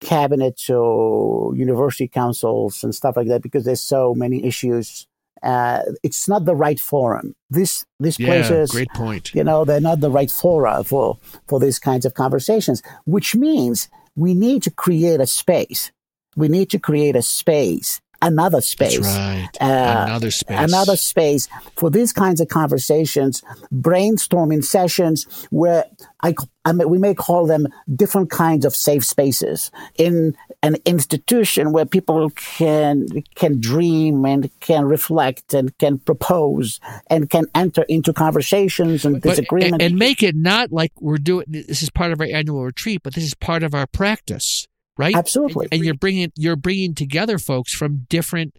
cabinets 0.00 0.68
or 0.68 1.54
university 1.54 2.08
councils 2.08 2.82
and 2.82 2.94
stuff 2.94 3.16
like 3.16 3.28
that, 3.28 3.42
because 3.42 3.64
there's 3.64 3.80
so 3.80 4.14
many 4.14 4.44
issues. 4.44 5.06
Uh, 5.42 5.82
it's 6.02 6.28
not 6.28 6.46
the 6.46 6.54
right 6.54 6.80
forum. 6.80 7.34
This 7.50 7.86
these 8.00 8.18
yeah, 8.18 8.26
places, 8.26 8.70
great 8.70 8.88
point. 8.94 9.34
You 9.34 9.44
know, 9.44 9.64
they're 9.64 9.80
not 9.80 10.00
the 10.00 10.10
right 10.10 10.30
fora 10.30 10.82
for 10.82 11.18
for 11.46 11.60
these 11.60 11.78
kinds 11.78 12.04
of 12.04 12.14
conversations. 12.14 12.82
Which 13.04 13.34
means 13.34 13.88
we 14.16 14.34
need 14.34 14.62
to 14.64 14.70
create 14.70 15.20
a 15.20 15.26
space. 15.26 15.92
We 16.36 16.48
need 16.48 16.70
to 16.70 16.78
create 16.78 17.16
a 17.16 17.22
space 17.22 18.00
another 18.24 18.60
space. 18.60 18.98
Right. 18.98 19.48
Uh, 19.60 20.04
another 20.06 20.30
space. 20.30 20.58
Another 20.58 20.96
space 20.96 21.48
for 21.76 21.90
these 21.90 22.12
kinds 22.12 22.40
of 22.40 22.48
conversations, 22.48 23.42
brainstorming 23.72 24.64
sessions 24.64 25.46
where 25.50 25.84
I, 26.22 26.34
I 26.64 26.72
mean, 26.72 26.88
we 26.88 26.98
may 26.98 27.14
call 27.14 27.46
them 27.46 27.66
different 27.94 28.30
kinds 28.30 28.64
of 28.64 28.74
safe 28.74 29.04
spaces 29.04 29.70
in 29.96 30.36
an 30.62 30.76
institution 30.86 31.72
where 31.72 31.84
people 31.84 32.30
can 32.30 33.06
can 33.34 33.60
dream 33.60 34.24
and 34.24 34.50
can 34.60 34.86
reflect 34.86 35.52
and 35.52 35.76
can 35.78 35.98
propose 35.98 36.80
and 37.08 37.28
can 37.28 37.44
enter 37.54 37.82
into 37.82 38.14
conversations 38.14 39.04
and 39.04 39.20
disagreement 39.20 39.74
and, 39.74 39.82
and 39.82 39.98
make 39.98 40.22
it 40.22 40.34
not 40.34 40.72
like 40.72 40.92
we're 41.00 41.18
doing 41.18 41.44
this 41.46 41.82
is 41.82 41.90
part 41.90 42.12
of 42.12 42.20
our 42.20 42.26
annual 42.26 42.64
retreat, 42.64 43.02
but 43.02 43.14
this 43.14 43.24
is 43.24 43.34
part 43.34 43.62
of 43.62 43.74
our 43.74 43.86
practice 43.86 44.66
right? 44.96 45.14
Absolutely. 45.14 45.68
And 45.72 45.84
you're 45.84 45.94
bringing 45.94 46.32
you're 46.36 46.56
bringing 46.56 46.94
together 46.94 47.38
folks 47.38 47.72
from 47.72 48.06
different 48.08 48.58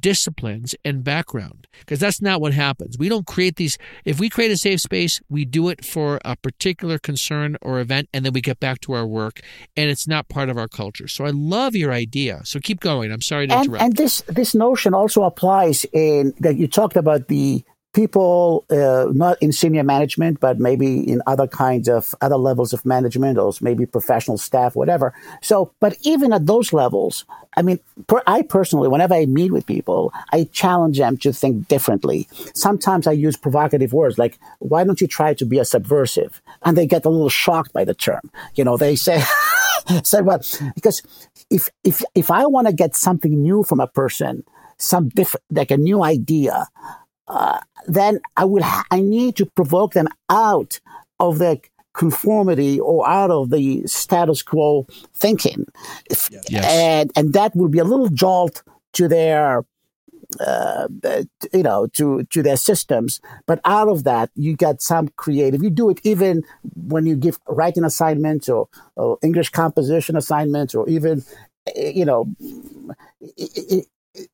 disciplines 0.00 0.74
and 0.84 1.02
background 1.02 1.66
because 1.80 1.98
that's 1.98 2.20
not 2.20 2.40
what 2.40 2.52
happens. 2.52 2.96
We 2.98 3.08
don't 3.08 3.26
create 3.26 3.56
these. 3.56 3.78
If 4.04 4.20
we 4.20 4.28
create 4.28 4.50
a 4.50 4.56
safe 4.56 4.80
space, 4.80 5.20
we 5.28 5.44
do 5.44 5.68
it 5.68 5.84
for 5.84 6.20
a 6.24 6.36
particular 6.36 6.98
concern 6.98 7.56
or 7.62 7.80
event, 7.80 8.08
and 8.12 8.24
then 8.24 8.32
we 8.32 8.40
get 8.40 8.60
back 8.60 8.80
to 8.82 8.92
our 8.92 9.06
work, 9.06 9.40
and 9.76 9.90
it's 9.90 10.06
not 10.06 10.28
part 10.28 10.48
of 10.48 10.56
our 10.56 10.68
culture. 10.68 11.08
So 11.08 11.24
I 11.24 11.30
love 11.30 11.74
your 11.74 11.92
idea. 11.92 12.40
So 12.44 12.60
keep 12.60 12.80
going. 12.80 13.12
I'm 13.12 13.22
sorry 13.22 13.46
to 13.46 13.54
and, 13.54 13.64
interrupt. 13.64 13.84
And 13.84 13.96
this 13.96 14.22
this 14.22 14.54
notion 14.54 14.94
also 14.94 15.22
applies 15.22 15.84
in 15.92 16.34
that 16.40 16.56
you 16.56 16.66
talked 16.66 16.96
about 16.96 17.28
the 17.28 17.64
people 17.94 18.64
uh, 18.70 19.06
not 19.12 19.40
in 19.40 19.52
senior 19.52 19.82
management 19.82 20.40
but 20.40 20.58
maybe 20.58 21.00
in 21.10 21.22
other 21.26 21.46
kinds 21.46 21.88
of 21.88 22.14
other 22.20 22.36
levels 22.36 22.72
of 22.72 22.84
management 22.84 23.38
or 23.38 23.52
maybe 23.60 23.86
professional 23.86 24.38
staff 24.38 24.76
whatever. 24.76 25.14
So 25.42 25.72
but 25.80 25.96
even 26.02 26.32
at 26.32 26.46
those 26.46 26.72
levels 26.72 27.24
i 27.56 27.62
mean 27.62 27.78
per, 28.06 28.22
i 28.26 28.42
personally 28.42 28.88
whenever 28.88 29.14
i 29.14 29.24
meet 29.26 29.52
with 29.52 29.66
people 29.66 30.12
i 30.32 30.44
challenge 30.52 30.98
them 30.98 31.16
to 31.18 31.32
think 31.32 31.68
differently. 31.68 32.28
Sometimes 32.54 33.06
i 33.06 33.12
use 33.12 33.36
provocative 33.36 33.92
words 33.92 34.18
like 34.18 34.38
why 34.58 34.84
don't 34.84 35.00
you 35.00 35.06
try 35.06 35.34
to 35.34 35.44
be 35.44 35.58
a 35.58 35.64
subversive? 35.64 36.42
And 36.64 36.76
they 36.76 36.86
get 36.86 37.04
a 37.04 37.08
little 37.08 37.30
shocked 37.30 37.72
by 37.72 37.84
the 37.84 37.94
term. 37.94 38.30
You 38.54 38.64
know 38.64 38.76
they 38.76 38.96
say 38.96 39.22
say 40.02 40.20
well 40.20 40.40
because 40.74 41.02
if 41.50 41.70
if 41.84 42.02
if 42.14 42.30
i 42.30 42.44
want 42.46 42.66
to 42.66 42.72
get 42.72 42.94
something 42.94 43.42
new 43.42 43.62
from 43.62 43.80
a 43.80 43.86
person 43.86 44.44
some 44.78 45.08
different 45.08 45.44
like 45.50 45.70
a 45.70 45.76
new 45.76 46.04
idea 46.04 46.68
uh, 47.28 47.60
then 47.86 48.20
I 48.36 48.44
will 48.44 48.62
ha- 48.62 48.84
I 48.90 49.00
need 49.00 49.36
to 49.36 49.46
provoke 49.46 49.92
them 49.92 50.08
out 50.28 50.80
of 51.20 51.38
their 51.38 51.58
conformity 51.94 52.78
or 52.78 53.08
out 53.08 53.30
of 53.30 53.50
the 53.50 53.82
status 53.86 54.42
quo 54.42 54.86
thinking, 55.14 55.66
yes. 56.48 56.64
and 56.64 57.12
and 57.16 57.32
that 57.34 57.54
will 57.54 57.68
be 57.68 57.78
a 57.78 57.84
little 57.84 58.08
jolt 58.08 58.62
to 58.94 59.08
their 59.08 59.64
uh, 60.40 60.88
you 61.52 61.62
know, 61.62 61.86
to 61.88 62.24
to 62.24 62.42
their 62.42 62.56
systems. 62.56 63.20
But 63.46 63.60
out 63.64 63.88
of 63.88 64.04
that, 64.04 64.30
you 64.34 64.56
get 64.56 64.82
some 64.82 65.08
creative. 65.16 65.62
You 65.62 65.70
do 65.70 65.90
it 65.90 66.00
even 66.04 66.42
when 66.74 67.06
you 67.06 67.16
give 67.16 67.38
writing 67.48 67.84
assignments 67.84 68.48
or, 68.48 68.68
or 68.96 69.18
English 69.22 69.50
composition 69.50 70.16
assignments, 70.16 70.74
or 70.74 70.88
even, 70.88 71.24
you 71.74 72.04
know, 72.04 72.28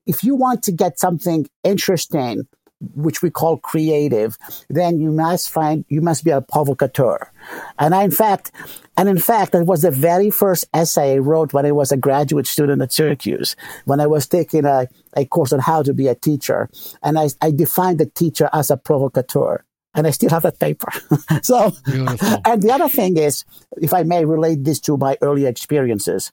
if 0.07 0.25
you 0.25 0.35
want 0.35 0.63
to 0.65 0.73
get 0.73 0.99
something 0.99 1.49
interesting 1.63 2.47
which 2.95 3.23
we 3.23 3.31
call 3.31 3.59
creative, 3.59 4.37
then 4.69 5.01
you 5.01 5.11
must 5.11 5.51
find, 5.51 5.85
you 5.89 6.01
must 6.01 6.25
be 6.25 6.31
a 6.31 6.41
provocateur. 6.41 7.31
And 7.79 7.95
I, 7.95 8.05
in 8.05 8.11
fact, 8.11 8.53
and 8.97 9.09
in 9.09 9.19
fact, 9.19 9.55
it 9.55 9.67
was 9.67 9.83
the 9.83 9.91
very 9.91 10.31
first 10.31 10.67
essay 10.73 11.15
I 11.15 11.19
wrote 11.19 11.53
when 11.53 11.67
I 11.67 11.73
was 11.73 11.93
a 11.93 11.97
graduate 11.97 12.47
student 12.47 12.83
at 12.83 12.93
Syracuse, 12.93 13.57
when 13.85 14.01
I 14.01 14.07
was 14.07 14.27
taking 14.27 14.65
a, 14.65 14.89
a 15.17 15.25
course 15.25 15.53
on 15.53 15.61
how 15.61 15.83
to 15.83 15.93
be 15.93 16.09
a 16.09 16.15
teacher. 16.15 16.69
And 17.03 17.19
I, 17.19 17.29
I 17.41 17.51
defined 17.51 17.99
the 17.99 18.07
teacher 18.07 18.49
as 18.53 18.71
a 18.71 18.77
provocateur. 18.77 19.65
And 19.97 20.09
I 20.09 20.11
still 20.11 20.31
have 20.31 20.43
that 20.43 20.59
paper. 20.59 20.89
so, 21.43 21.73
Beautiful. 21.85 22.43
and 22.45 22.63
the 22.63 22.73
other 22.73 22.89
thing 22.89 23.17
is, 23.17 23.45
if 23.77 23.95
I 23.95 24.03
may 24.03 24.25
relate 24.25 24.65
this 24.65 24.81
to 24.81 24.97
my 24.97 25.17
early 25.23 25.47
experiences, 25.47 26.33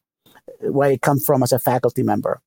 where 0.62 0.92
I 0.92 0.98
come 0.98 1.20
from 1.20 1.44
as 1.44 1.52
a 1.52 1.60
faculty 1.60 2.04
member. 2.04 2.42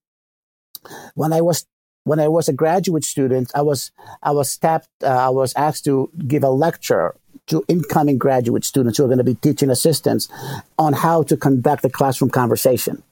When 1.15 1.33
I 1.33 1.41
was 1.41 1.67
when 2.05 2.21
I 2.21 2.29
was 2.29 2.49
a 2.49 2.53
graduate 2.53 3.05
student, 3.05 3.51
I 3.55 3.63
was 3.63 3.91
I 4.23 4.31
was 4.31 4.57
tapped. 4.57 4.89
Uh, 5.03 5.09
I 5.09 5.31
was 5.31 5.53
asked 5.57 5.85
to 5.85 6.11
give 6.27 6.45
a 6.45 6.51
lecture 6.51 7.15
to 7.47 7.65
incoming 7.69 8.19
graduate 8.19 8.65
students 8.65 8.97
who 8.97 9.05
are 9.05 9.09
going 9.09 9.19
to 9.19 9.25
be 9.25 9.35
teaching 9.35 9.71
assistants 9.71 10.29
on 10.79 10.93
how 10.93 11.23
to 11.25 11.37
conduct 11.37 11.85
a 11.85 11.91
classroom 11.91 12.31
conversation. 12.31 13.03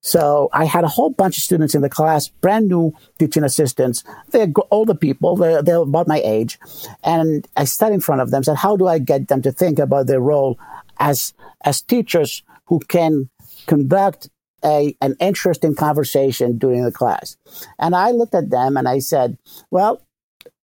So 0.00 0.48
I 0.52 0.64
had 0.64 0.84
a 0.84 0.88
whole 0.88 1.10
bunch 1.10 1.38
of 1.38 1.42
students 1.42 1.74
in 1.74 1.82
the 1.82 1.88
class, 1.88 2.28
brand 2.28 2.68
new 2.68 2.92
teaching 3.18 3.42
assistants. 3.42 4.04
They're 4.30 4.46
older 4.70 4.94
people. 4.94 5.34
They're, 5.34 5.60
they're 5.60 5.78
about 5.78 6.06
my 6.06 6.20
age. 6.24 6.58
And 7.02 7.48
I 7.56 7.64
sat 7.64 7.90
in 7.90 8.00
front 8.00 8.20
of 8.20 8.30
them, 8.30 8.44
said, 8.44 8.56
how 8.56 8.76
do 8.76 8.86
I 8.86 9.00
get 9.00 9.26
them 9.26 9.42
to 9.42 9.50
think 9.50 9.80
about 9.80 10.06
their 10.06 10.20
role 10.20 10.56
as, 11.00 11.34
as 11.64 11.82
teachers 11.82 12.44
who 12.66 12.78
can 12.78 13.28
conduct 13.66 14.28
a, 14.64 14.96
an 15.00 15.16
interesting 15.20 15.74
conversation 15.74 16.58
during 16.58 16.84
the 16.84 16.92
class. 16.92 17.36
And 17.78 17.94
I 17.94 18.10
looked 18.10 18.34
at 18.34 18.50
them 18.50 18.76
and 18.76 18.88
I 18.88 18.98
said, 18.98 19.38
well, 19.70 20.02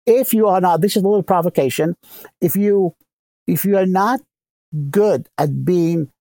if 0.05 0.33
you 0.33 0.47
are 0.47 0.61
not, 0.61 0.81
this 0.81 0.95
is 0.95 1.03
a 1.03 1.07
little 1.07 1.23
provocation. 1.23 1.95
If 2.41 2.55
you, 2.55 2.95
if 3.47 3.65
you 3.65 3.77
are 3.77 3.85
not 3.85 4.21
good 4.89 5.29
at 5.37 5.65
being, 5.65 6.11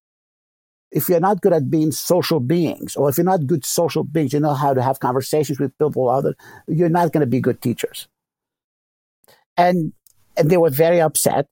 if 0.90 1.08
you're 1.08 1.20
not 1.20 1.40
good 1.42 1.52
at 1.52 1.70
being 1.70 1.92
social 1.92 2.40
beings, 2.40 2.96
or 2.96 3.08
if 3.10 3.18
you're 3.18 3.24
not 3.24 3.46
good 3.46 3.64
social 3.64 4.04
beings, 4.04 4.32
you 4.32 4.40
know 4.40 4.54
how 4.54 4.74
to 4.74 4.82
have 4.82 5.00
conversations 5.00 5.60
with 5.60 5.76
people, 5.78 6.08
other, 6.08 6.34
you're 6.66 6.88
not 6.88 7.12
going 7.12 7.20
to 7.20 7.26
be 7.26 7.40
good 7.40 7.60
teachers. 7.60 8.08
And, 9.56 9.92
and 10.36 10.50
they 10.50 10.56
were 10.56 10.70
very 10.70 11.00
upset. 11.00 11.46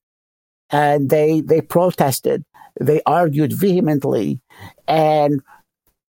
and 0.70 1.10
they 1.10 1.40
they 1.40 1.60
protested, 1.60 2.44
they 2.80 3.00
argued 3.06 3.52
vehemently, 3.52 4.40
and 4.88 5.40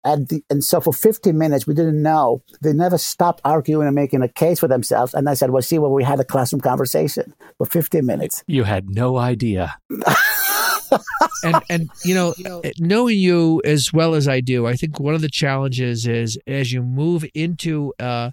and, 0.04 0.28
the, 0.28 0.44
and 0.50 0.64
so 0.64 0.82
for 0.82 0.94
15 0.94 1.38
minutes, 1.38 1.66
we 1.66 1.74
didn't 1.74 2.02
know. 2.02 2.44
They 2.62 2.74
never 2.74 2.98
stopped 2.98 3.42
arguing 3.46 3.88
and 3.88 3.96
making 3.96 4.22
a 4.22 4.28
case 4.28 4.60
for 4.60 4.68
themselves. 4.68 5.14
And 5.14 5.30
I 5.30 5.34
said, 5.34 5.52
well, 5.52 5.62
see, 5.62 5.80
well, 5.80 5.92
we 5.92 6.04
had 6.04 6.20
a 6.20 6.26
classroom 6.26 6.62
conversation 6.62 7.34
for 7.58 7.66
15 7.66 8.06
minutes. 8.06 8.44
You 8.48 8.64
had 8.64 8.90
no 8.90 9.18
idea. 9.18 9.76
and 11.44 11.56
and 11.70 11.90
you 12.04 12.14
know, 12.14 12.34
knowing 12.80 13.18
you 13.18 13.62
as 13.66 13.92
well 13.94 14.14
as 14.14 14.28
I 14.28 14.42
do, 14.42 14.68
I 14.68 14.74
think 14.74 15.00
one 15.00 15.16
of 15.16 15.22
the 15.22 15.30
challenges 15.30 16.08
is 16.08 16.38
as 16.48 16.72
you 16.72 16.82
move 16.82 17.26
into 17.34 17.94
uh, 18.00 18.32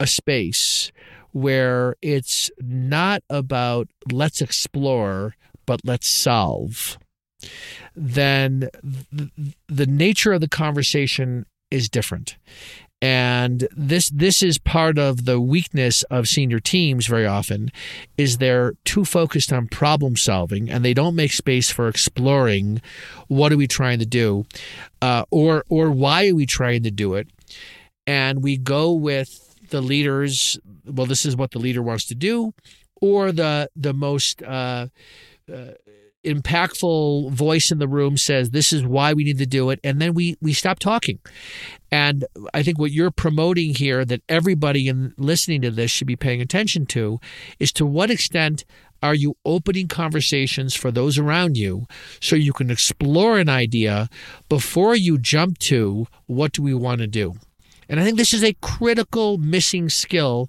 a 0.00 0.06
space 0.06 0.92
where 1.32 1.96
it's 2.00 2.50
not 2.60 3.22
about 3.28 3.88
let's 4.10 4.40
explore, 4.40 5.34
but 5.66 5.80
let's 5.84 6.08
solve 6.08 6.98
then 7.94 8.68
the 9.68 9.86
nature 9.86 10.32
of 10.32 10.40
the 10.40 10.48
conversation 10.48 11.46
is 11.70 11.88
different. 11.88 12.36
And 13.00 13.68
this 13.76 14.10
this 14.10 14.42
is 14.42 14.58
part 14.58 14.98
of 14.98 15.24
the 15.24 15.40
weakness 15.40 16.02
of 16.04 16.26
senior 16.26 16.58
teams 16.58 17.06
very 17.06 17.26
often 17.26 17.70
is 18.16 18.38
they're 18.38 18.72
too 18.84 19.04
focused 19.04 19.52
on 19.52 19.68
problem 19.68 20.16
solving 20.16 20.68
and 20.68 20.84
they 20.84 20.94
don't 20.94 21.14
make 21.14 21.32
space 21.32 21.70
for 21.70 21.86
exploring 21.86 22.82
what 23.28 23.52
are 23.52 23.56
we 23.56 23.68
trying 23.68 24.00
to 24.00 24.06
do 24.06 24.46
uh, 25.00 25.24
or 25.30 25.64
or 25.68 25.92
why 25.92 26.28
are 26.28 26.34
we 26.34 26.44
trying 26.44 26.82
to 26.82 26.90
do 26.90 27.14
it 27.14 27.28
and 28.04 28.42
we 28.42 28.56
go 28.56 28.92
with 28.92 29.54
the 29.70 29.80
leaders 29.80 30.58
well 30.84 31.06
this 31.06 31.24
is 31.24 31.36
what 31.36 31.52
the 31.52 31.60
leader 31.60 31.82
wants 31.82 32.04
to 32.06 32.16
do 32.16 32.52
or 33.00 33.30
the 33.30 33.70
the 33.76 33.94
most 33.94 34.42
uh, 34.42 34.88
uh, 35.52 35.70
impactful 36.28 37.30
voice 37.32 37.70
in 37.70 37.78
the 37.78 37.88
room 37.88 38.16
says 38.16 38.50
this 38.50 38.72
is 38.72 38.84
why 38.84 39.12
we 39.12 39.24
need 39.24 39.38
to 39.38 39.46
do 39.46 39.70
it. 39.70 39.80
And 39.82 40.00
then 40.00 40.14
we 40.14 40.36
we 40.40 40.52
stop 40.52 40.78
talking. 40.78 41.18
And 41.90 42.24
i 42.52 42.62
think 42.62 42.78
what 42.78 42.92
you're 42.92 43.10
promoting 43.10 43.74
here 43.74 44.04
that 44.04 44.22
everybody 44.28 44.88
in 44.88 45.14
listening 45.16 45.62
to 45.62 45.70
this 45.70 45.90
should 45.90 46.06
be 46.06 46.16
paying 46.16 46.40
attention 46.40 46.86
to 46.86 47.18
is 47.58 47.72
to 47.72 47.86
what 47.86 48.10
extent 48.10 48.64
are 49.02 49.14
you 49.14 49.36
opening 49.44 49.88
conversations 49.88 50.74
for 50.74 50.90
those 50.90 51.18
around 51.18 51.56
you 51.56 51.86
so 52.20 52.36
you 52.36 52.52
can 52.52 52.70
explore 52.70 53.38
an 53.38 53.48
idea 53.48 54.08
before 54.48 54.96
you 54.96 55.18
jump 55.18 55.58
to 55.58 56.06
what 56.26 56.52
do 56.52 56.62
we 56.62 56.74
want 56.74 57.00
to 57.00 57.06
do. 57.06 57.34
And 57.88 57.98
i 57.98 58.04
think 58.04 58.18
this 58.18 58.34
is 58.34 58.44
a 58.44 58.56
critical 58.60 59.38
missing 59.38 59.88
skill 59.88 60.48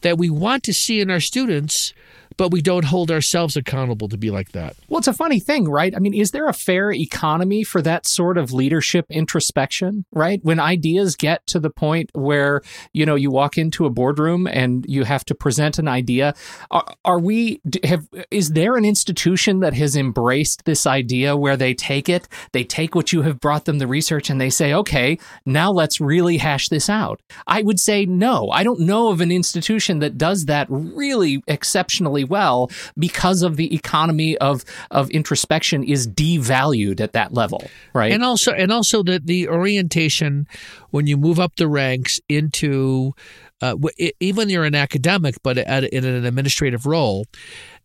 that 0.00 0.18
we 0.18 0.30
want 0.30 0.62
to 0.64 0.72
see 0.72 1.00
in 1.00 1.10
our 1.10 1.20
students 1.20 1.92
but 2.38 2.52
we 2.52 2.62
don't 2.62 2.84
hold 2.84 3.10
ourselves 3.10 3.56
accountable 3.56 4.08
to 4.08 4.16
be 4.16 4.30
like 4.30 4.52
that. 4.52 4.76
Well, 4.88 4.98
it's 4.98 5.08
a 5.08 5.12
funny 5.12 5.40
thing, 5.40 5.68
right? 5.68 5.94
I 5.94 5.98
mean, 5.98 6.14
is 6.14 6.30
there 6.30 6.46
a 6.46 6.54
fair 6.54 6.90
economy 6.92 7.64
for 7.64 7.82
that 7.82 8.06
sort 8.06 8.38
of 8.38 8.52
leadership 8.52 9.04
introspection, 9.10 10.06
right? 10.12 10.40
When 10.42 10.60
ideas 10.60 11.16
get 11.16 11.46
to 11.48 11.58
the 11.58 11.68
point 11.68 12.10
where, 12.14 12.62
you 12.92 13.04
know, 13.04 13.16
you 13.16 13.30
walk 13.30 13.58
into 13.58 13.84
a 13.84 13.90
boardroom 13.90 14.46
and 14.46 14.86
you 14.88 15.02
have 15.04 15.24
to 15.26 15.34
present 15.34 15.78
an 15.78 15.88
idea, 15.88 16.32
are, 16.70 16.86
are 17.04 17.18
we 17.18 17.60
have 17.82 18.06
is 18.30 18.50
there 18.50 18.76
an 18.76 18.84
institution 18.84 19.58
that 19.60 19.74
has 19.74 19.96
embraced 19.96 20.64
this 20.64 20.86
idea 20.86 21.36
where 21.36 21.56
they 21.56 21.74
take 21.74 22.08
it, 22.08 22.28
they 22.52 22.62
take 22.62 22.94
what 22.94 23.12
you 23.12 23.22
have 23.22 23.40
brought 23.40 23.64
them 23.64 23.78
the 23.78 23.86
research 23.88 24.30
and 24.30 24.40
they 24.40 24.50
say, 24.50 24.72
"Okay, 24.72 25.18
now 25.44 25.72
let's 25.72 26.00
really 26.00 26.36
hash 26.36 26.68
this 26.68 26.88
out." 26.88 27.20
I 27.48 27.62
would 27.62 27.80
say 27.80 28.06
no. 28.06 28.50
I 28.50 28.62
don't 28.62 28.80
know 28.80 29.08
of 29.08 29.20
an 29.20 29.32
institution 29.32 29.98
that 29.98 30.16
does 30.16 30.44
that 30.44 30.68
really 30.70 31.42
exceptionally 31.48 32.27
well 32.28 32.70
because 32.96 33.42
of 33.42 33.56
the 33.56 33.74
economy 33.74 34.36
of 34.38 34.64
of 34.90 35.10
introspection 35.10 35.82
is 35.82 36.06
devalued 36.06 37.00
at 37.00 37.12
that 37.12 37.32
level, 37.32 37.62
right? 37.92 38.12
And 38.12 38.24
also 38.24 38.52
and 38.52 38.72
also 38.72 39.02
the 39.02 39.20
the 39.24 39.48
orientation 39.48 40.46
when 40.90 41.06
you 41.06 41.16
move 41.16 41.38
up 41.38 41.56
the 41.56 41.68
ranks 41.68 42.20
into 42.28 43.12
uh, 43.60 43.76
even 44.20 44.48
you're 44.48 44.64
an 44.64 44.74
academic, 44.74 45.36
but 45.42 45.58
at, 45.58 45.84
in 45.84 46.04
an 46.04 46.24
administrative 46.24 46.86
role, 46.86 47.26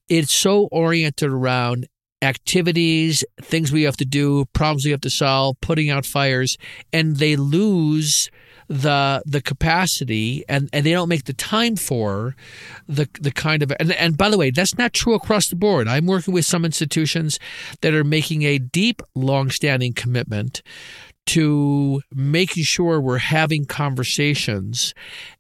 it's 0.08 0.34
so 0.34 0.68
oriented 0.72 1.30
around 1.30 1.88
activities, 2.22 3.24
things 3.42 3.72
we 3.72 3.84
have 3.84 3.98
to 3.98 4.06
do, 4.06 4.46
problems 4.54 4.86
we 4.86 4.92
have 4.92 5.02
to 5.02 5.10
solve, 5.10 5.60
putting 5.62 5.90
out 5.90 6.06
fires, 6.06 6.58
and 6.92 7.18
they 7.18 7.36
lose 7.36 8.30
the 8.67 9.21
the 9.26 9.41
capacity 9.41 10.43
and, 10.47 10.69
and 10.73 10.86
they 10.86 10.91
don't 10.91 11.10
make 11.10 11.26
the 11.26 11.34
time 11.34 11.76
for 11.76 12.36
the 12.88 13.08
the 13.19 13.32
kind 13.32 13.63
of 13.63 13.71
and, 13.80 13.91
and 13.93 14.17
by 14.17 14.30
the 14.30 14.38
way 14.38 14.52
that's 14.52 14.78
not 14.78 14.93
true 14.93 15.13
across 15.13 15.47
the 15.47 15.56
board. 15.56 15.88
I'm 15.88 16.06
working 16.06 16.34
with 16.34 16.45
some 16.45 16.65
institutions 16.65 17.39
that 17.82 17.93
are 17.93 18.04
making 18.04 18.43
a 18.43 18.58
deep 18.58 19.02
long-standing 19.15 19.93
commitment 19.93 20.62
to 21.26 22.02
making 22.13 22.63
sure 22.63 22.99
we're 22.99 23.17
having 23.17 23.65
conversations 23.65 24.93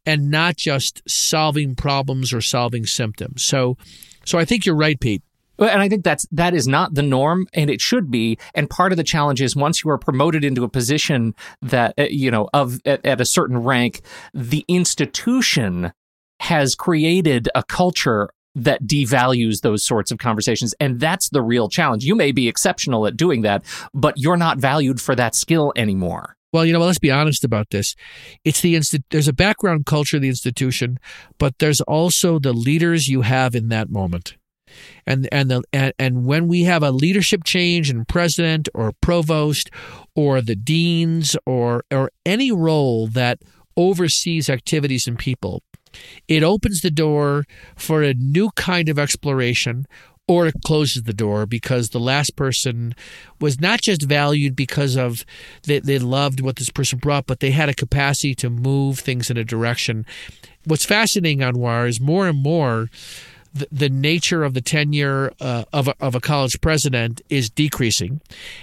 and 0.05 0.31
not 0.31 0.55
just 0.55 1.01
solving 1.05 1.75
problems 1.75 2.33
or 2.33 2.39
solving 2.39 2.85
symptoms. 2.85 3.43
So 3.43 3.77
so 4.25 4.37
i 4.37 4.45
think 4.45 4.65
you're 4.65 4.75
right 4.75 4.99
pete 4.99 5.21
and 5.59 5.81
I 5.81 5.89
think 5.89 6.03
that's 6.03 6.25
that 6.31 6.53
is 6.53 6.67
not 6.67 6.93
the 6.93 7.03
norm, 7.03 7.47
and 7.53 7.69
it 7.69 7.81
should 7.81 8.09
be. 8.09 8.37
And 8.53 8.69
part 8.69 8.91
of 8.91 8.97
the 8.97 9.03
challenge 9.03 9.41
is 9.41 9.55
once 9.55 9.83
you 9.83 9.91
are 9.91 9.97
promoted 9.97 10.43
into 10.43 10.63
a 10.63 10.69
position 10.69 11.35
that 11.61 11.93
uh, 11.97 12.03
you 12.09 12.31
know 12.31 12.49
of 12.53 12.79
at, 12.85 13.05
at 13.05 13.21
a 13.21 13.25
certain 13.25 13.57
rank, 13.59 14.01
the 14.33 14.65
institution 14.67 15.93
has 16.39 16.75
created 16.75 17.49
a 17.55 17.63
culture 17.63 18.29
that 18.55 18.83
devalues 18.83 19.61
those 19.61 19.83
sorts 19.83 20.11
of 20.11 20.19
conversations. 20.19 20.75
And 20.79 20.99
that's 20.99 21.29
the 21.29 21.41
real 21.41 21.69
challenge. 21.69 22.03
You 22.03 22.15
may 22.15 22.31
be 22.31 22.47
exceptional 22.47 23.07
at 23.07 23.17
doing 23.17 23.41
that, 23.41 23.63
but 23.93 24.15
you're 24.17 24.37
not 24.37 24.59
valued 24.59 25.01
for 25.01 25.15
that 25.15 25.33
skill 25.33 25.73
anymore. 25.75 26.35
Well, 26.51 26.65
you 26.65 26.73
know, 26.73 26.79
let's 26.79 26.99
be 26.99 27.09
honest 27.09 27.43
about 27.43 27.71
this. 27.71 27.95
It's 28.45 28.61
the 28.61 28.75
insti- 28.75 29.03
there's 29.09 29.27
a 29.27 29.33
background 29.33 29.87
culture 29.87 30.19
the 30.19 30.27
institution, 30.27 30.99
but 31.39 31.57
there's 31.57 31.81
also 31.81 32.37
the 32.37 32.53
leaders 32.53 33.07
you 33.07 33.21
have 33.21 33.55
in 33.55 33.69
that 33.69 33.89
moment 33.89 34.35
and 35.05 35.27
and 35.31 35.49
the 35.49 35.63
and, 35.71 35.93
and 35.99 36.25
when 36.25 36.47
we 36.47 36.63
have 36.63 36.83
a 36.83 36.91
leadership 36.91 37.43
change 37.43 37.89
in 37.89 38.05
president 38.05 38.69
or 38.73 38.91
provost 39.01 39.69
or 40.15 40.41
the 40.41 40.55
deans 40.55 41.35
or 41.45 41.83
or 41.91 42.11
any 42.25 42.51
role 42.51 43.07
that 43.07 43.39
oversees 43.75 44.49
activities 44.49 45.07
and 45.07 45.17
people 45.17 45.61
it 46.27 46.43
opens 46.43 46.81
the 46.81 46.91
door 46.91 47.45
for 47.75 48.01
a 48.01 48.13
new 48.13 48.49
kind 48.55 48.89
of 48.89 48.97
exploration 48.97 49.85
or 50.27 50.47
it 50.47 50.55
closes 50.65 51.03
the 51.03 51.13
door 51.13 51.45
because 51.45 51.89
the 51.89 51.99
last 51.99 52.35
person 52.35 52.95
was 53.41 53.59
not 53.59 53.81
just 53.81 54.03
valued 54.03 54.55
because 54.55 54.95
of 54.95 55.25
they, 55.63 55.79
they 55.79 55.99
loved 55.99 56.39
what 56.39 56.55
this 56.55 56.69
person 56.69 56.97
brought, 56.99 57.25
but 57.25 57.39
they 57.41 57.51
had 57.51 57.69
a 57.69 57.73
capacity 57.73 58.33
to 58.35 58.49
move 58.49 58.99
things 58.99 59.29
in 59.29 59.37
a 59.37 59.43
direction. 59.43 60.05
What's 60.63 60.85
fascinating, 60.85 61.39
Anwar, 61.39 61.87
is 61.87 61.99
more 61.99 62.27
and 62.27 62.41
more 62.41 62.89
the, 63.53 63.67
the 63.71 63.89
nature 63.89 64.43
of 64.43 64.53
the 64.53 64.61
tenure 64.61 65.31
uh, 65.39 65.63
of, 65.71 65.87
a, 65.87 65.95
of 65.99 66.15
a 66.15 66.19
college 66.19 66.59
president 66.61 67.21
is 67.29 67.49
decreasing. 67.49 68.21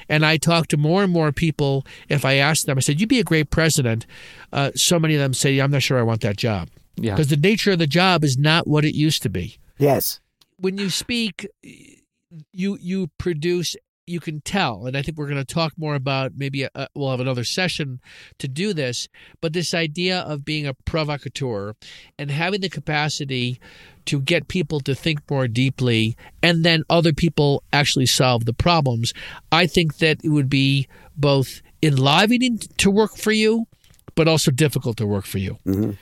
And 0.09 0.27
I 0.27 0.37
talk 0.37 0.67
to 0.69 0.77
more 0.77 1.03
and 1.03 1.13
more 1.13 1.33
people. 1.33 1.87
If 2.09 2.25
I 2.25 2.35
ask 2.35 2.67
them, 2.67 2.77
I 2.77 2.81
said, 2.81 3.01
You'd 3.01 3.09
be 3.09 3.21
a 3.21 3.25
great 3.25 3.51
president. 3.51 4.07
Uh, 4.53 4.73
so 4.75 4.99
many 4.99 5.15
of 5.15 5.21
them 5.21 5.35
say, 5.35 5.59
I'm 5.61 5.71
not 5.71 5.83
sure 5.83 5.99
I 5.99 6.03
want 6.03 6.21
that 6.23 6.37
job. 6.37 6.69
Yeah. 6.97 7.15
Because 7.15 7.29
the 7.29 7.37
nature 7.37 7.73
of 7.73 7.79
the 7.79 7.87
job 7.87 8.25
is 8.25 8.37
not 8.37 8.67
what 8.67 8.85
it 8.85 8.95
used 8.95 9.23
to 9.23 9.31
be. 9.31 9.59
Yes. 9.79 10.21
When 10.59 10.77
you 10.77 10.91
speak, 10.91 11.47
you 11.63 12.77
you 12.81 13.09
produce 13.19 13.77
you 14.11 14.21
can 14.21 14.41
tell, 14.41 14.87
and 14.87 14.97
I 14.97 15.03
think 15.03 15.17
we're 15.17 15.29
going 15.29 15.45
to 15.45 15.55
talk 15.55 15.73
more 15.77 15.95
about 15.95 16.33
maybe 16.37 16.65
a, 16.65 16.89
we'll 16.95 17.11
have 17.11 17.21
another 17.21 17.45
session 17.45 18.01
to 18.39 18.49
do 18.49 18.73
this, 18.73 19.09
but 19.41 19.53
this 19.53 19.73
idea 19.73 20.21
of 20.21 20.45
being 20.45 20.67
a 20.67 20.75
provocateur 20.75 21.75
and 22.19 22.31
having 22.31 22.61
the 22.61 22.69
capacity 22.69 23.61
to 24.07 24.21
get 24.21 24.49
people 24.49 24.81
to 24.81 24.95
think 24.95 25.21
more 25.31 25.47
deeply 25.47 26.17
and 26.43 26.65
then 26.65 26.83
other 26.91 27.13
people 27.13 27.63
actually 27.73 28.07
solve 28.07 28.45
the 28.45 28.53
problems, 28.53 29.13
I 29.53 29.67
think 29.67 29.99
that 29.99 30.19
it 30.25 30.31
would 30.31 30.51
be 30.51 30.89
both 31.17 31.63
enlivening 31.83 32.59
to 32.79 32.91
work 32.91 33.17
for 33.17 33.33
you, 33.33 33.67
but 34.15 34.29
also 34.29 34.51
difficult 34.51 34.97
to 34.99 35.07
work 35.07 35.27
for 35.27 35.39
you. 35.39 35.59
Mm-hmm 35.67 35.93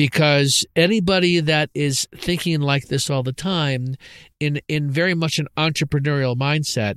because 0.00 0.64
anybody 0.76 1.40
that 1.40 1.68
is 1.74 2.08
thinking 2.16 2.58
like 2.58 2.88
this 2.88 3.10
all 3.10 3.22
the 3.22 3.34
time 3.34 3.96
in 4.40 4.58
in 4.66 4.90
very 4.90 5.12
much 5.12 5.38
an 5.38 5.46
entrepreneurial 5.58 6.34
mindset 6.34 6.96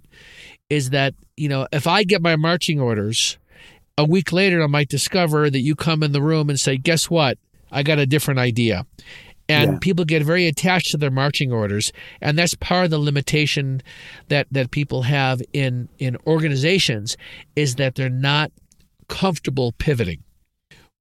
is 0.70 0.92
that 0.92 1.14
you 1.36 1.50
know 1.50 1.68
if 1.74 1.86
i 1.86 2.06
get 2.06 2.22
my 2.22 2.38
marching 2.38 2.80
orders 2.80 3.38
a 3.98 4.06
week 4.06 4.32
later 4.32 4.64
i 4.64 4.68
might 4.68 4.88
discover 4.88 5.50
that 5.50 5.60
you 5.60 5.76
come 5.76 6.02
in 6.02 6.14
the 6.14 6.22
room 6.22 6.50
and 6.50 6.58
say 6.58 6.78
guess 6.78 7.10
what? 7.10 7.38
I 7.74 7.84
got 7.84 8.00
a 8.00 8.06
different 8.06 8.40
idea. 8.40 8.86
And 9.50 9.74
yeah. 9.74 9.78
people 9.82 10.06
get 10.06 10.24
very 10.24 10.48
attached 10.48 10.92
to 10.92 10.98
their 10.98 11.12
marching 11.12 11.52
orders 11.52 11.92
and 12.22 12.38
that's 12.38 12.56
part 12.56 12.86
of 12.86 12.92
the 12.92 13.00
limitation 13.00 13.82
that 14.30 14.48
that 14.50 14.72
people 14.72 15.02
have 15.02 15.42
in 15.52 15.90
in 16.00 16.16
organizations 16.26 17.18
is 17.58 17.76
that 17.76 17.96
they're 17.96 18.10
not 18.10 18.54
comfortable 19.10 19.74
pivoting 19.74 20.24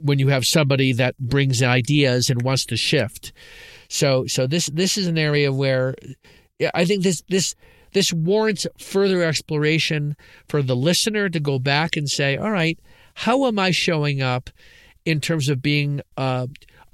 when 0.02 0.18
you 0.18 0.28
have 0.28 0.44
somebody 0.44 0.92
that 0.92 1.16
brings 1.18 1.62
ideas 1.62 2.28
and 2.28 2.42
wants 2.42 2.64
to 2.66 2.76
shift. 2.76 3.32
So 3.88 4.26
so 4.26 4.46
this 4.46 4.66
this 4.66 4.96
is 4.96 5.06
an 5.06 5.18
area 5.18 5.52
where 5.52 5.94
I 6.74 6.84
think 6.84 7.02
this 7.02 7.22
this 7.28 7.54
this 7.92 8.12
warrants 8.12 8.66
further 8.78 9.22
exploration 9.22 10.16
for 10.48 10.62
the 10.62 10.76
listener 10.76 11.28
to 11.28 11.40
go 11.40 11.58
back 11.58 11.96
and 11.96 12.08
say, 12.08 12.36
all 12.36 12.50
right, 12.50 12.78
how 13.14 13.46
am 13.46 13.58
I 13.58 13.70
showing 13.70 14.22
up 14.22 14.50
in 15.04 15.20
terms 15.20 15.48
of 15.48 15.62
being 15.62 16.00
uh, 16.16 16.46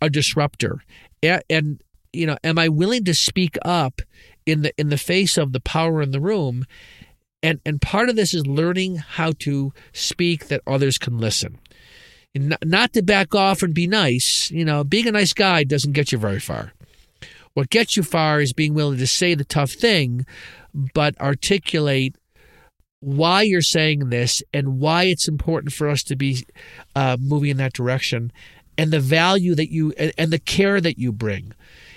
a 0.02 0.10
disruptor? 0.10 0.82
And, 1.22 1.42
and 1.48 1.82
you 2.12 2.26
know, 2.26 2.36
am 2.42 2.58
I 2.58 2.68
willing 2.68 3.04
to 3.04 3.14
speak 3.14 3.56
up 3.64 4.00
in 4.46 4.62
the 4.62 4.72
in 4.78 4.88
the 4.88 4.98
face 4.98 5.36
of 5.36 5.52
the 5.52 5.60
power 5.60 6.02
in 6.02 6.10
the 6.10 6.20
room? 6.20 6.64
And 7.42 7.60
and 7.64 7.80
part 7.80 8.08
of 8.08 8.16
this 8.16 8.34
is 8.34 8.46
learning 8.46 8.96
how 8.96 9.32
to 9.40 9.72
speak 9.92 10.48
that 10.48 10.62
others 10.66 10.98
can 10.98 11.18
listen. 11.18 11.58
And 12.34 12.56
not, 12.64 12.92
to 12.92 13.02
back 13.02 13.34
off 13.34 13.62
and 13.62 13.74
be 13.74 13.86
nice. 13.86 14.50
You 14.50 14.64
know, 14.64 14.84
being 14.84 15.06
a 15.06 15.12
nice 15.12 15.32
guy 15.32 15.64
doesn't 15.64 15.92
get 15.92 16.12
you 16.12 16.18
very 16.18 16.40
far. 16.40 16.72
What 17.54 17.70
gets 17.70 17.96
you 17.96 18.02
far 18.02 18.40
is 18.40 18.52
being 18.52 18.74
willing 18.74 18.98
to 18.98 19.06
say 19.06 19.34
the 19.34 19.44
tough 19.44 19.72
thing, 19.72 20.26
but 20.94 21.18
articulate 21.20 22.16
why 23.00 23.42
you're 23.42 23.62
saying 23.62 24.10
this 24.10 24.42
and 24.52 24.80
why 24.80 25.04
it's 25.04 25.28
important 25.28 25.72
for 25.72 25.88
us 25.88 26.02
to 26.04 26.16
be 26.16 26.44
uh, 26.94 27.16
moving 27.20 27.50
in 27.50 27.56
that 27.58 27.72
direction 27.72 28.32
and 28.76 28.90
the 28.90 29.00
value 29.00 29.54
that 29.54 29.72
you 29.72 29.92
and 30.16 30.30
the 30.30 30.38
care 30.38 30.80
that 30.80 30.98
you 30.98 31.12
bring. 31.12 31.52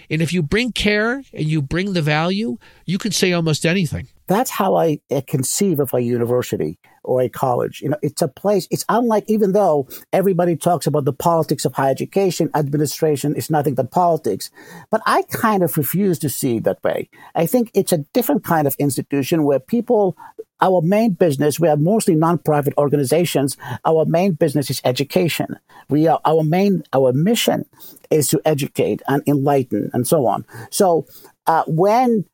And 0.10 0.22
if 0.22 0.34
you 0.34 0.42
bring 0.44 0.72
care 0.72 1.24
and 1.34 1.46
you 1.46 1.62
bring 1.62 1.94
the 1.94 2.02
value, 2.02 2.58
you 2.86 2.98
can 2.98 3.12
say 3.12 3.32
almost 3.32 3.66
anything. 3.66 4.08
That's 4.28 4.50
how 4.50 4.76
I 4.76 5.00
conceive 5.28 5.80
of 5.80 5.94
a 5.94 6.02
university 6.02 6.80
or 7.04 7.22
a 7.22 7.30
college. 7.30 7.82
You 7.82 7.90
know, 7.90 7.98
it's 8.02 8.22
a 8.22 8.28
place, 8.28 8.68
it's 8.72 8.86
unlike, 8.90 9.26
even 9.28 9.54
though 9.54 9.88
everybody 10.14 10.56
talks 10.56 10.88
about 10.88 11.06
the 11.06 11.14
politics 11.14 11.66
of 11.66 11.74
higher 11.74 11.92
education, 11.92 12.50
administration 12.56 13.36
is 13.36 13.50
nothing 13.50 13.76
but 13.76 13.92
politics. 13.92 14.50
But 14.90 15.02
I 15.06 15.24
kind 15.24 15.64
of 15.64 15.78
refuse 15.78 16.20
to 16.20 16.30
see 16.30 16.58
it 16.58 16.64
that 16.66 16.84
way. 16.84 17.10
I 17.36 17.46
think 17.46 17.72
it's 17.74 17.92
a 17.92 18.00
different 18.14 18.44
kind 18.44 18.68
of 18.68 18.76
institution 18.80 19.44
where 19.44 19.60
people 19.60 20.16
our 20.62 20.82
main 20.82 21.14
business, 21.14 21.60
we 21.60 21.68
are 21.68 21.76
mostly 21.76 22.16
nonprofit 22.16 22.74
organizations. 22.78 23.58
Our 23.84 24.06
main 24.06 24.34
business 24.34 24.70
is 24.70 24.80
education. 24.86 25.58
We 25.90 26.08
are 26.08 26.22
our 26.24 26.44
main, 26.44 26.84
our 26.94 27.14
mission 27.14 27.66
is 28.12 28.28
to 28.28 28.42
educate 28.46 29.02
and 29.08 29.24
enlighten 29.28 29.90
and 29.94 30.08
so 30.08 30.28
on. 30.28 30.46
So, 30.70 31.08
uh, 31.48 31.64
when, 31.66 32.26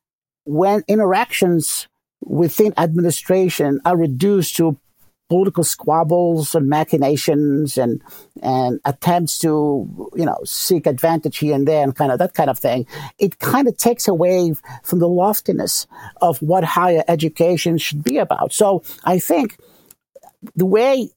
when 0.44 0.84
interactions 0.88 1.88
within 2.20 2.72
administration 2.76 3.80
are 3.84 3.96
reduced 3.96 4.56
to 4.56 4.78
political 5.28 5.62
squabbles 5.62 6.54
and 6.54 6.68
machinations 6.68 7.76
and 7.76 8.02
and 8.42 8.80
attempts 8.86 9.38
to 9.38 10.10
you 10.16 10.24
know 10.24 10.38
seek 10.44 10.86
advantage 10.86 11.38
here 11.38 11.54
and 11.54 11.68
there 11.68 11.82
and 11.82 11.94
kind 11.94 12.10
of 12.10 12.18
that 12.18 12.34
kind 12.34 12.48
of 12.48 12.58
thing. 12.58 12.86
It 13.18 13.38
kind 13.38 13.68
of 13.68 13.76
takes 13.76 14.08
away 14.08 14.54
from 14.82 15.00
the 15.00 15.08
loftiness 15.08 15.86
of 16.22 16.40
what 16.40 16.64
higher 16.64 17.04
education 17.08 17.78
should 17.78 18.02
be 18.02 18.18
about. 18.18 18.52
So 18.52 18.82
i 19.04 19.18
think 19.18 19.58
the 20.54 20.66
way 20.66 21.10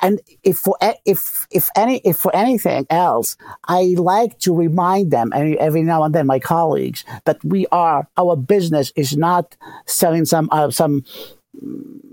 and 0.00 0.20
if 0.42 0.58
for 0.58 0.76
if 1.04 1.46
if 1.50 1.68
any 1.76 1.98
if 2.04 2.16
for 2.16 2.34
anything 2.34 2.86
else, 2.90 3.36
I 3.68 3.94
like 3.98 4.38
to 4.40 4.54
remind 4.54 5.10
them 5.10 5.32
every, 5.34 5.82
now 5.82 6.02
and 6.02 6.14
then, 6.14 6.26
my 6.26 6.38
colleagues, 6.38 7.04
that 7.24 7.42
we 7.44 7.66
are 7.72 8.08
our 8.16 8.36
business 8.36 8.92
is 8.96 9.16
not 9.16 9.56
selling 9.86 10.24
some 10.24 10.48
uh, 10.52 10.70
some 10.70 11.04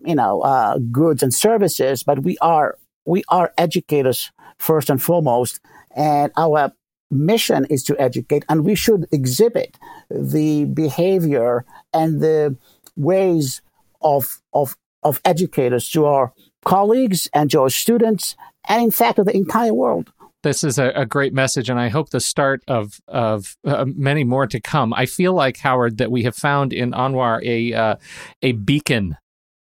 you 0.06 0.16
know 0.16 0.42
uh, 0.42 0.78
goods 0.92 1.24
and 1.24 1.34
services, 1.34 2.04
but 2.04 2.24
we 2.24 2.38
are 2.40 2.78
we 3.06 3.24
are 3.30 3.54
educators 3.58 4.32
first 4.60 4.90
and 4.90 5.02
foremost, 5.02 5.60
and 5.96 6.32
our 6.38 6.72
mission 7.10 7.66
is 7.70 7.84
to 7.84 8.00
educate, 8.00 8.46
and 8.50 8.66
we 8.66 8.76
should 8.76 9.08
exhibit 9.12 9.78
the 10.10 10.66
behavior 10.66 11.66
and 11.94 12.22
the 12.22 12.56
ways 12.96 13.62
of 14.02 14.42
of 14.54 14.76
of 15.04 15.22
educators 15.24 15.90
to 15.92 16.06
our 16.06 16.34
colleagues 16.66 17.30
and 17.34 17.50
to 17.52 17.62
our 17.62 17.70
students, 17.70 18.36
and 18.68 18.84
in 18.84 18.92
fact, 18.92 19.20
of 19.20 19.26
the 19.26 19.36
entire 19.36 19.74
world 19.74 20.12
this 20.44 20.64
is 20.64 20.78
a, 20.78 20.92
a, 20.92 21.06
great 21.06 21.34
message, 21.34 21.70
and 21.70 21.80
I 21.80 21.90
hope 21.90 22.10
the 22.10 22.20
start 22.20 22.64
of 22.68 23.02
of 23.08 23.58
uh, 23.66 23.86
many 23.86 24.24
more 24.24 24.48
to 24.48 24.60
come. 24.60 24.94
I 24.94 25.06
feel 25.06 25.34
like 25.34 25.58
Howard 25.58 25.98
that 25.98 26.12
we 26.12 26.24
have 26.24 26.36
found 26.36 26.74
in 26.74 26.92
Anwar 26.92 27.44
a 27.44 27.74
uh, 27.74 27.96
a 28.42 28.54
beacon 28.54 29.18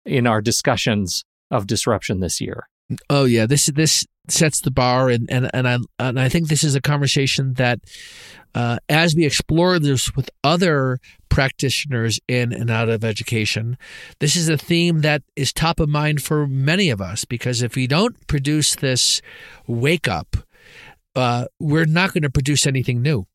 in 0.04 0.26
our 0.26 0.42
discussions 0.42 1.24
of 1.50 1.66
disruption 1.66 2.20
this 2.20 2.40
year. 2.40 2.68
Oh 3.08 3.24
yeah, 3.24 3.46
this 3.46 3.66
this 3.66 4.04
sets 4.28 4.60
the 4.60 4.70
bar, 4.70 5.08
and 5.08 5.30
and 5.30 5.50
and 5.54 5.68
I 5.68 5.78
and 5.98 6.20
I 6.20 6.28
think 6.28 6.48
this 6.48 6.64
is 6.64 6.74
a 6.74 6.80
conversation 6.80 7.54
that, 7.54 7.80
uh, 8.54 8.78
as 8.88 9.14
we 9.14 9.24
explore 9.24 9.78
this 9.78 10.14
with 10.14 10.30
other 10.42 10.98
practitioners 11.28 12.20
in 12.28 12.52
and 12.52 12.70
out 12.70 12.88
of 12.88 13.04
education, 13.04 13.76
this 14.20 14.36
is 14.36 14.48
a 14.48 14.56
theme 14.56 15.00
that 15.00 15.22
is 15.34 15.52
top 15.52 15.80
of 15.80 15.88
mind 15.88 16.22
for 16.22 16.46
many 16.46 16.90
of 16.90 17.00
us 17.00 17.24
because 17.24 17.62
if 17.62 17.74
we 17.74 17.86
don't 17.86 18.26
produce 18.26 18.74
this 18.76 19.20
wake 19.66 20.06
up, 20.06 20.36
uh, 21.16 21.46
we're 21.58 21.86
not 21.86 22.12
going 22.12 22.22
to 22.22 22.30
produce 22.30 22.66
anything 22.66 23.02
new 23.02 23.26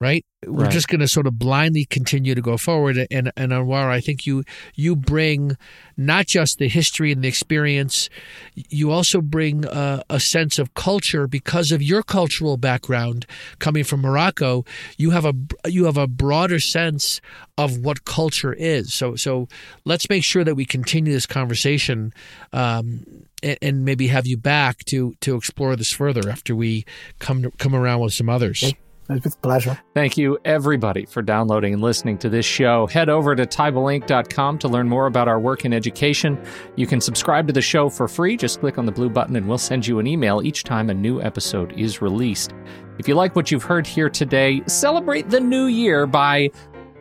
right? 0.00 0.24
We're 0.46 0.64
right. 0.64 0.72
just 0.72 0.86
going 0.86 1.00
to 1.00 1.08
sort 1.08 1.26
of 1.26 1.38
blindly 1.38 1.84
continue 1.84 2.34
to 2.34 2.40
go 2.40 2.56
forward. 2.56 3.06
And 3.10 3.32
and 3.36 3.52
Anwar, 3.52 3.90
I 3.90 4.00
think 4.00 4.26
you 4.26 4.44
you 4.74 4.94
bring 4.94 5.56
not 5.96 6.26
just 6.26 6.58
the 6.58 6.68
history 6.68 7.10
and 7.10 7.22
the 7.22 7.28
experience, 7.28 8.08
you 8.54 8.92
also 8.92 9.20
bring 9.20 9.64
a, 9.64 10.02
a 10.08 10.20
sense 10.20 10.58
of 10.60 10.74
culture 10.74 11.26
because 11.26 11.72
of 11.72 11.82
your 11.82 12.04
cultural 12.04 12.56
background 12.56 13.26
coming 13.58 13.82
from 13.82 14.00
Morocco. 14.00 14.64
You 14.96 15.10
have 15.10 15.24
a 15.24 15.34
you 15.66 15.86
have 15.86 15.96
a 15.96 16.06
broader 16.06 16.60
sense 16.60 17.20
of 17.56 17.78
what 17.78 18.04
culture 18.04 18.52
is. 18.52 18.94
So 18.94 19.16
so 19.16 19.48
let's 19.84 20.08
make 20.08 20.22
sure 20.22 20.44
that 20.44 20.54
we 20.54 20.64
continue 20.64 21.12
this 21.12 21.26
conversation. 21.26 22.12
Um, 22.52 23.04
and, 23.42 23.58
and 23.62 23.84
maybe 23.84 24.08
have 24.08 24.26
you 24.26 24.36
back 24.36 24.84
to 24.86 25.14
to 25.20 25.36
explore 25.36 25.74
this 25.76 25.92
further 25.92 26.28
after 26.30 26.54
we 26.54 26.84
come 27.18 27.42
to, 27.42 27.50
come 27.52 27.74
around 27.74 28.00
with 28.00 28.12
some 28.12 28.28
others. 28.28 28.72
With 29.08 29.40
pleasure. 29.40 29.78
Thank 29.94 30.18
you, 30.18 30.38
everybody, 30.44 31.06
for 31.06 31.22
downloading 31.22 31.72
and 31.72 31.82
listening 31.82 32.18
to 32.18 32.28
this 32.28 32.44
show. 32.44 32.86
Head 32.86 33.08
over 33.08 33.34
to 33.34 33.46
TeibelInc.com 33.46 34.58
to 34.58 34.68
learn 34.68 34.86
more 34.88 35.06
about 35.06 35.28
our 35.28 35.40
work 35.40 35.64
in 35.64 35.72
education. 35.72 36.38
You 36.76 36.86
can 36.86 37.00
subscribe 37.00 37.46
to 37.46 37.52
the 37.54 37.62
show 37.62 37.88
for 37.88 38.06
free. 38.06 38.36
Just 38.36 38.60
click 38.60 38.76
on 38.76 38.84
the 38.84 38.92
blue 38.92 39.08
button 39.08 39.36
and 39.36 39.48
we'll 39.48 39.56
send 39.56 39.86
you 39.86 39.98
an 39.98 40.06
email 40.06 40.42
each 40.42 40.62
time 40.62 40.90
a 40.90 40.94
new 40.94 41.22
episode 41.22 41.72
is 41.72 42.02
released. 42.02 42.52
If 42.98 43.08
you 43.08 43.14
like 43.14 43.34
what 43.34 43.50
you've 43.50 43.62
heard 43.62 43.86
here 43.86 44.10
today, 44.10 44.60
celebrate 44.66 45.30
the 45.30 45.40
new 45.40 45.66
year 45.66 46.06
by 46.06 46.50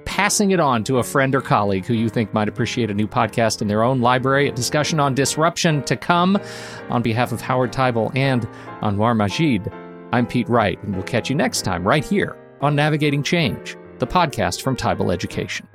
passing 0.05 0.51
it 0.51 0.59
on 0.61 0.85
to 0.85 0.99
a 0.99 1.03
friend 1.03 1.35
or 1.35 1.41
colleague 1.41 1.85
who 1.85 1.93
you 1.93 2.07
think 2.07 2.33
might 2.33 2.47
appreciate 2.47 2.89
a 2.89 2.93
new 2.93 3.07
podcast 3.07 3.61
in 3.61 3.67
their 3.67 3.83
own 3.83 3.99
library. 3.99 4.47
A 4.47 4.51
discussion 4.53 4.99
on 5.01 5.13
disruption 5.13 5.83
to 5.83 5.97
come. 5.97 6.39
On 6.89 7.01
behalf 7.01 7.33
of 7.33 7.41
Howard 7.41 7.73
Teibel 7.73 8.15
and 8.15 8.47
Anwar 8.81 9.15
Majid, 9.15 9.69
I'm 10.11 10.25
Pete 10.25 10.47
Wright, 10.47 10.81
and 10.83 10.95
we'll 10.95 11.03
catch 11.03 11.29
you 11.29 11.35
next 11.35 11.63
time 11.63 11.85
right 11.85 12.03
here 12.03 12.37
on 12.61 12.75
Navigating 12.75 13.23
Change, 13.23 13.77
the 13.99 14.07
podcast 14.07 14.61
from 14.61 14.77
Teibel 14.77 15.11
Education. 15.11 15.67